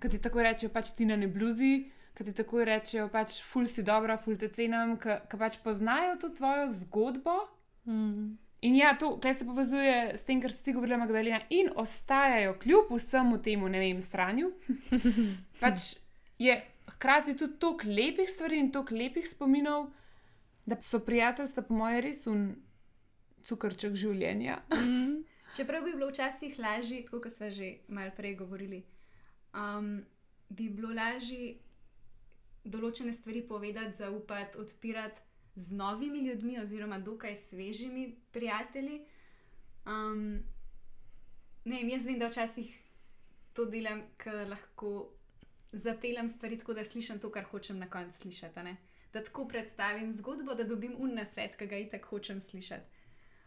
ki 0.00 0.12
ti 0.12 0.20
tako 0.20 0.44
rečejo, 0.44 0.72
pač 0.72 0.92
ti 0.96 1.08
na 1.08 1.16
ne 1.16 1.28
bluzi, 1.32 1.88
ki 2.14 2.24
ti 2.28 2.34
tako 2.36 2.64
rečejo, 2.68 3.08
pač 3.12 3.40
ful 3.42 3.66
si 3.70 3.82
dobra, 3.82 4.18
ful 4.20 4.36
te 4.38 4.50
cenim, 4.52 4.98
ki 5.00 5.40
pač 5.40 5.58
poznajo 5.64 6.18
to 6.20 6.34
tvojo 6.36 6.68
zgodbo 6.82 7.38
Mm. 7.86 8.38
In 8.60 8.76
ja, 8.76 8.96
to 8.98 9.18
kaj 9.20 9.34
se 9.34 9.44
povezuje 9.44 10.16
s 10.16 10.24
tem, 10.24 10.40
kar 10.40 10.52
si 10.52 10.64
ti 10.64 10.72
govorila, 10.72 10.96
Magdalena, 10.98 11.40
in 11.50 11.68
ostajajo 11.76 12.56
kljub 12.58 12.92
vsemu 12.96 13.38
temu, 13.42 13.68
ne 13.68 13.80
vem, 13.80 14.02
stranju. 14.02 14.52
pač 15.60 15.94
je 16.38 16.56
hkrati 16.86 17.36
tudi 17.36 17.58
toliko 17.58 17.88
lepih 17.88 18.30
stvari 18.30 18.58
in 18.58 18.72
toliko 18.72 18.94
lepih 18.94 19.28
spominov, 19.28 19.90
da 20.66 20.80
so 20.82 21.00
prijateljstva, 21.00 21.62
po 21.62 21.74
mojem, 21.74 22.00
res 22.04 22.26
un 22.26 22.46
cukrček 23.44 23.96
življenja. 23.96 24.62
Mm. 24.72 25.22
Čeprav 25.56 25.84
bi 25.84 25.92
bilo 25.92 26.08
včasih 26.10 26.56
lažje, 26.58 27.04
kot 27.06 27.28
smo 27.30 27.50
že 27.50 27.76
malo 27.88 28.10
prej 28.16 28.34
govorili, 28.34 28.82
um, 29.54 30.00
bi 30.48 30.68
bilo 30.68 30.90
lažje 30.94 31.58
določene 32.64 33.12
stvari 33.12 33.44
povedati, 33.46 34.00
zaupati, 34.00 34.58
odpirati 34.58 35.20
z 35.54 35.76
novimi 35.76 36.24
ljudmi, 36.26 36.58
oziroma 36.58 36.98
dokaj 36.98 37.36
svežimi 37.36 38.08
prijatelji. 38.32 39.04
Um, 39.86 40.40
ne 41.64 41.76
vem, 41.76 41.92
jaz 41.92 42.08
vem, 42.08 42.18
da 42.18 42.32
včasih 42.32 42.72
to 43.54 43.68
delam, 43.70 44.02
ker 44.18 44.48
lahko 44.50 45.12
zapeljem 45.74 46.28
stvari 46.28 46.58
tako, 46.58 46.74
da 46.74 46.84
slišim 46.84 47.18
to, 47.18 47.30
kar 47.30 47.44
hočem 47.44 47.78
na 47.78 47.90
koncu 47.90 48.18
slišati. 48.18 48.76
Da 49.12 49.22
tako 49.22 49.48
predstavim 49.48 50.12
zgodbo, 50.12 50.54
da 50.54 50.64
dobim 50.64 50.94
un 50.98 51.14
na 51.14 51.24
svet, 51.24 51.56
ki 51.56 51.66
ga 51.66 51.78
itak 51.78 52.04
hočem 52.04 52.40
slišati. 52.40 53.02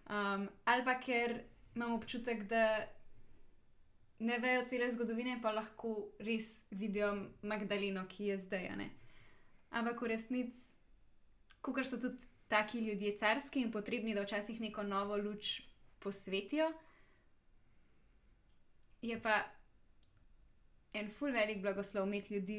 Um, 0.08 0.48
ali 0.66 0.86
pa 0.86 1.00
ker 1.00 1.42
imam 1.76 1.94
občutek, 1.94 2.44
da 2.44 2.88
ne 4.20 4.40
vejo 4.40 4.66
cele 4.66 4.92
zgodovine, 4.92 5.40
pa 5.42 5.52
lahko 5.52 6.10
res 6.20 6.66
vidijo 6.72 7.12
Magdaleno, 7.42 8.06
ki 8.10 8.32
je 8.32 8.40
zdaj. 8.40 8.72
Ampak 9.70 10.02
v 10.02 10.08
resnici, 10.14 10.64
kot 11.62 11.86
so 11.86 12.00
tudi 12.02 12.24
taki 12.48 12.80
ljudje 12.80 13.18
carski 13.18 13.62
in 13.62 13.72
potrebni, 13.72 14.16
da 14.16 14.24
včasih 14.24 14.62
neko 14.62 14.84
novo 14.84 15.18
luč 15.18 15.62
posvetijo, 16.00 16.72
je 19.02 19.22
pa 19.22 19.44
en 20.98 21.10
full 21.10 21.34
velik 21.34 21.62
blagoslov 21.62 22.08
imeti 22.08 22.34
ljudi, 22.34 22.58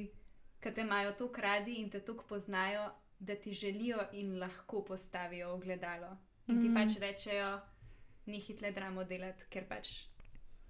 ki 0.61 0.72
te 0.74 0.80
imajo 0.80 1.12
tako 1.18 1.41
radi 1.41 1.74
in 1.82 1.91
te 1.91 2.01
tako 2.01 2.24
poznajo, 2.28 2.91
da 3.18 3.34
ti 3.34 3.53
želijo 3.53 3.99
in 4.12 4.39
lahko 4.39 4.84
postavijo 4.84 5.51
ogledalo. 5.55 6.16
In 6.47 6.61
ti 6.61 6.68
mm. 6.68 6.74
pač 6.74 6.99
rečejo, 7.01 7.61
ni 8.26 8.41
hitle 8.41 8.70
dramo 8.72 9.05
delati, 9.05 9.45
ker 9.51 9.66
pač 9.68 9.91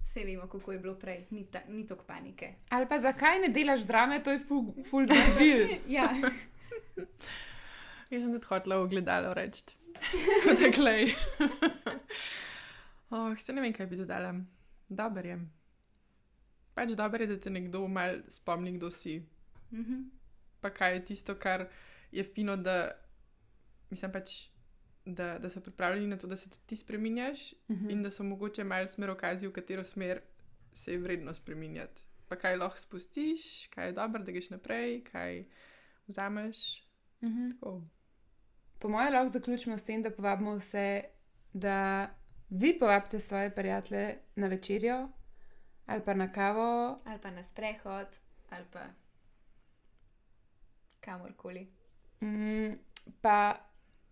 vse 0.01 0.23
vemo, 0.25 0.47
kako 0.47 0.71
je 0.71 0.79
bilo 0.79 0.95
prej, 0.99 1.27
ni, 1.29 1.45
ta, 1.51 1.61
ni 1.67 1.85
toliko 1.87 2.05
panike. 2.05 2.53
Ali 2.69 2.87
pa 2.89 2.97
zakaj 2.97 3.39
ne 3.39 3.49
delaš 3.53 3.85
drame, 3.87 4.23
to 4.23 4.31
je 4.31 4.39
full, 4.39 4.73
full 4.89 5.05
deal. 5.05 5.69
ja. 5.97 6.09
Jaz 8.09 8.23
sem 8.23 8.33
tudi 8.33 8.45
hotel 8.49 8.73
ogledalo 8.81 9.33
reči, 9.33 9.77
kot 10.43 10.59
je 10.59 10.71
klej. 10.73 11.13
oh, 13.09 13.37
se 13.37 13.53
ne 13.53 13.61
vem, 13.61 13.73
kaj 13.73 13.85
bi 13.85 14.01
dodala. 14.01 14.33
Dober 14.89 15.25
je 15.25 15.39
pač 16.79 16.95
dobro 16.95 17.23
je, 17.23 17.27
da 17.27 17.39
te 17.39 17.49
nekdo 17.49 17.87
malo 17.87 18.23
spomni, 18.27 18.71
kdo 18.77 18.91
si. 18.91 19.19
Mm 19.71 19.83
-hmm. 19.83 20.09
Pa 20.61 20.69
kaj 20.69 20.93
je 20.93 21.05
tisto, 21.05 21.35
kar 21.35 21.67
je 22.11 22.23
fino, 22.23 22.55
da, 22.57 22.91
mislim, 23.89 24.11
pač, 24.11 24.47
da, 25.05 25.39
da 25.39 25.49
so 25.49 25.61
pripravljeni 25.61 26.07
na 26.07 26.17
to, 26.17 26.27
da 26.27 26.37
se 26.37 26.49
ti 26.65 26.75
spremenjaš 26.75 27.53
mm 27.67 27.75
-hmm. 27.75 27.91
in 27.91 28.03
da 28.03 28.11
so 28.11 28.23
mogoče 28.23 28.63
malo 28.63 28.87
smerokazi, 28.87 29.47
v 29.47 29.51
katero 29.51 29.83
smer 29.83 30.21
se 30.73 30.91
je 30.91 30.97
vredno 30.97 31.33
spremenjati. 31.33 32.03
Pa 32.27 32.35
kaj 32.35 32.57
lahko 32.57 32.77
spustiš, 32.77 33.67
kaj 33.67 33.87
je 33.87 33.91
dobro, 33.91 34.23
da 34.23 34.31
greš 34.31 34.49
naprej, 34.49 35.03
kaj 35.03 35.45
vzameš. 36.07 36.83
Mm 37.21 37.27
-hmm. 37.27 37.81
Po 38.79 38.89
mojem, 38.89 39.13
lahko 39.13 39.31
zaključimo 39.31 39.77
s 39.77 39.85
tem, 39.85 40.03
da 40.03 40.11
povabimo 40.11 40.55
vse, 40.55 41.03
da 41.53 42.09
vi 42.49 42.79
povabite 42.79 43.19
svoje 43.19 43.55
prijatelje 43.55 44.17
na 44.35 44.47
večerjo, 44.47 45.09
ali 45.89 46.01
pa 46.05 46.13
na 46.13 46.31
kavo, 46.31 46.99
ali 47.05 47.19
pa 47.21 47.31
na 47.31 47.43
sprehod, 47.43 48.07
ali 48.49 48.65
pa 48.71 48.79
kamorkoli. 50.99 51.71
Mm, 52.21 52.73
pa 53.21 53.65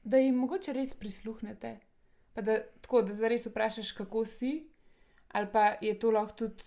da 0.03 0.17
jim 0.17 0.36
mogoče 0.36 0.73
res 0.73 0.93
prisluhnete, 0.93 1.78
pa 2.34 2.41
da 2.41 2.59
tako, 2.82 3.01
da 3.01 3.13
zares 3.13 3.45
vprašaš, 3.45 3.91
kako 3.91 4.25
si, 4.25 4.69
ali 5.28 5.51
pa 5.53 5.75
je 5.82 5.99
to 5.99 6.11
lahko 6.11 6.36
tudi 6.36 6.63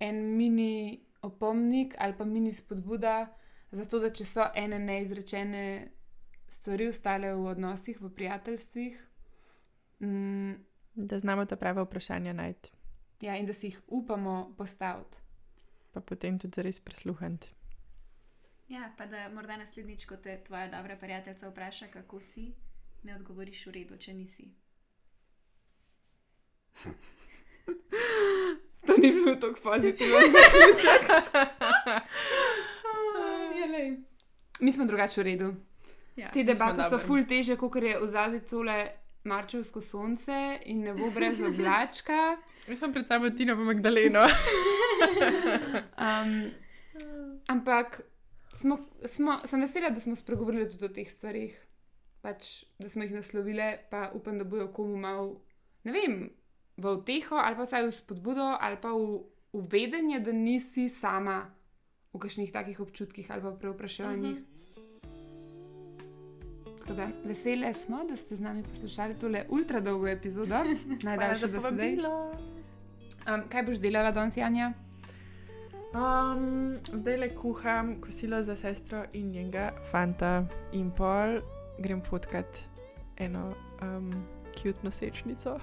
en 0.00 0.36
mini 0.36 1.04
opomnik 1.22 1.94
ali 1.98 2.16
pa 2.18 2.24
mini 2.24 2.52
spodbuda, 2.52 3.28
zato 3.70 3.98
da 3.98 4.10
če 4.10 4.24
so 4.24 4.48
ene 4.54 4.78
neizrečene 4.78 5.90
stvari 6.48 6.88
ostale 6.88 7.34
v 7.34 7.46
odnosih, 7.52 8.00
v 8.00 8.10
prijateljstvih. 8.14 8.98
Mm, 10.00 10.52
da 10.94 11.18
znamo 11.18 11.44
ta 11.44 11.56
prava 11.56 11.82
vprašanja 11.82 12.32
najti. 12.32 12.79
Ja, 13.20 13.36
in 13.36 13.46
da 13.46 13.52
si 13.52 13.66
jih 13.66 13.80
upamo 13.86 14.54
postaviti. 14.58 15.18
Pa 15.92 16.00
potem 16.00 16.38
tudi 16.38 16.62
res 16.62 16.80
prisluhniti. 16.80 17.48
Ja, 18.68 18.92
pa 18.98 19.06
da 19.06 19.28
morda 19.28 19.56
naslednjič, 19.56 20.04
ko 20.06 20.16
te 20.16 20.38
tvoja 20.46 20.68
dobra 20.68 20.96
prijateljica 20.96 21.48
vpraša, 21.48 21.86
kako 21.86 22.20
si, 22.20 22.52
ne 23.02 23.14
odgovoriš 23.16 23.66
v 23.66 23.70
redu, 23.70 23.96
če 23.98 24.14
nisi. 24.14 24.46
to 28.86 28.92
ni 28.98 29.10
bilo 29.10 29.34
tako 29.34 29.60
pozitivno, 29.62 30.18
zaključek. 30.36 31.10
Mi 34.60 34.72
smo 34.72 34.84
drugače 34.84 35.20
v 35.20 35.24
redu. 35.24 35.54
Ja, 36.16 36.30
Te 36.30 36.44
debate 36.44 36.84
so 36.84 36.98
ful 36.98 37.24
teže, 37.24 37.56
kot 37.56 37.76
je 37.76 37.98
v 37.98 38.06
zadnji 38.06 38.40
tole 38.40 38.78
marčevsko 39.24 39.80
sonce 39.80 40.58
in 40.66 40.84
ne 40.84 40.94
bo 40.94 41.10
brez 41.14 41.40
oblačka. 41.40 42.36
Jaz 42.68 42.78
sem 42.78 42.92
pred 42.92 43.06
sabo 43.06 43.30
Tina 43.30 43.56
pa 43.56 43.64
Magdaleno. 43.66 44.24
um, 46.06 46.32
ampak 47.48 48.02
smo, 48.52 48.78
smo, 49.04 49.40
sem 49.44 49.60
vesela, 49.60 49.90
da 49.90 50.00
smo 50.00 50.16
spregovorili 50.16 50.68
tudi 50.68 50.84
o 50.84 50.92
teh 50.94 51.10
stvarih, 51.10 51.56
pač, 52.20 52.64
da 52.78 52.88
smo 52.88 53.04
jih 53.04 53.14
naslovili, 53.14 53.72
pa 53.90 54.10
upam, 54.14 54.38
da 54.38 54.44
bojo 54.44 54.68
komu 54.72 54.96
mal, 55.00 55.34
ne 55.84 55.92
vem, 55.92 56.20
v 56.80 56.94
uteho 56.96 57.36
ali 57.36 57.56
pa 57.56 57.66
vsaj 57.66 57.84
v 57.86 57.92
spodbudo 57.92 58.46
ali 58.56 58.78
pa 58.80 58.92
v, 58.96 59.20
v 59.52 59.64
vedenje, 59.68 60.20
da 60.24 60.32
nisi 60.32 60.88
sama 60.88 61.42
v 62.10 62.18
kakšnih 62.18 62.52
takih 62.52 62.80
občutkih 62.80 63.30
ali 63.30 63.42
pa 63.42 63.52
preopraševanjih. 63.52 64.38
Uh 64.38 64.40
mhm. 64.40 64.49
-huh. 66.92 66.96
Da, 66.96 67.28
vesele 67.28 67.74
smo, 67.74 68.04
da 68.08 68.16
ste 68.16 68.36
z 68.36 68.40
nami 68.40 68.62
poslušali 68.62 69.14
tole 69.14 69.44
ultra 69.48 69.80
dolgo 69.80 70.08
epizodo, 70.08 70.54
najdaljšo 71.02 71.48
do 71.48 71.60
sedaj. 71.60 71.96
Um, 73.34 73.42
kaj 73.48 73.62
boš 73.62 73.76
delala 73.76 74.10
danes, 74.10 74.36
Janja? 74.36 74.72
Um, 75.94 76.76
zdaj 76.92 77.16
le 77.16 77.34
kuham 77.34 78.00
kosilo 78.00 78.42
za 78.42 78.56
sestro 78.56 79.04
in 79.12 79.26
njega, 79.26 79.72
fanta 79.90 80.46
in 80.72 80.90
pol, 80.90 81.40
grem 81.78 82.02
fotkat 82.02 82.58
eno 83.16 83.54
um, 83.82 84.24
cute 84.54 84.78
nosečnico. 84.82 85.58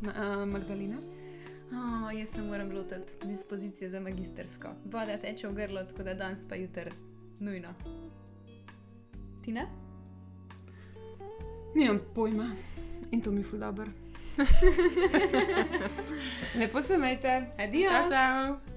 Ma, 0.00 0.10
uh, 0.10 0.48
Magdalena. 0.48 0.96
Oh, 1.72 2.18
jaz 2.18 2.28
se 2.28 2.42
moram 2.42 2.72
lotiti 2.72 3.26
dispozicije 3.26 3.90
za 3.90 4.00
magistersko. 4.00 4.68
Voda 4.84 5.18
teče 5.18 5.48
v 5.48 5.52
grlo, 5.54 5.84
tako 5.84 6.02
da 6.02 6.14
danes 6.14 6.48
pa 6.48 6.54
jutr 6.54 6.90
nujno. 7.40 7.68
Ti 9.46 9.52
ne? 9.52 9.66
Nimam 11.74 12.00
pojma 12.14 12.50
in 13.10 13.22
to 13.22 13.30
mi 13.30 13.40
je 13.40 13.44
ful 13.44 13.58
dobro. 13.58 13.86
Lepo 16.58 16.82
se 16.82 16.94
imejte. 16.94 17.46
Adijo. 17.58 17.90
Čau, 17.90 18.08
čau. 18.08 18.75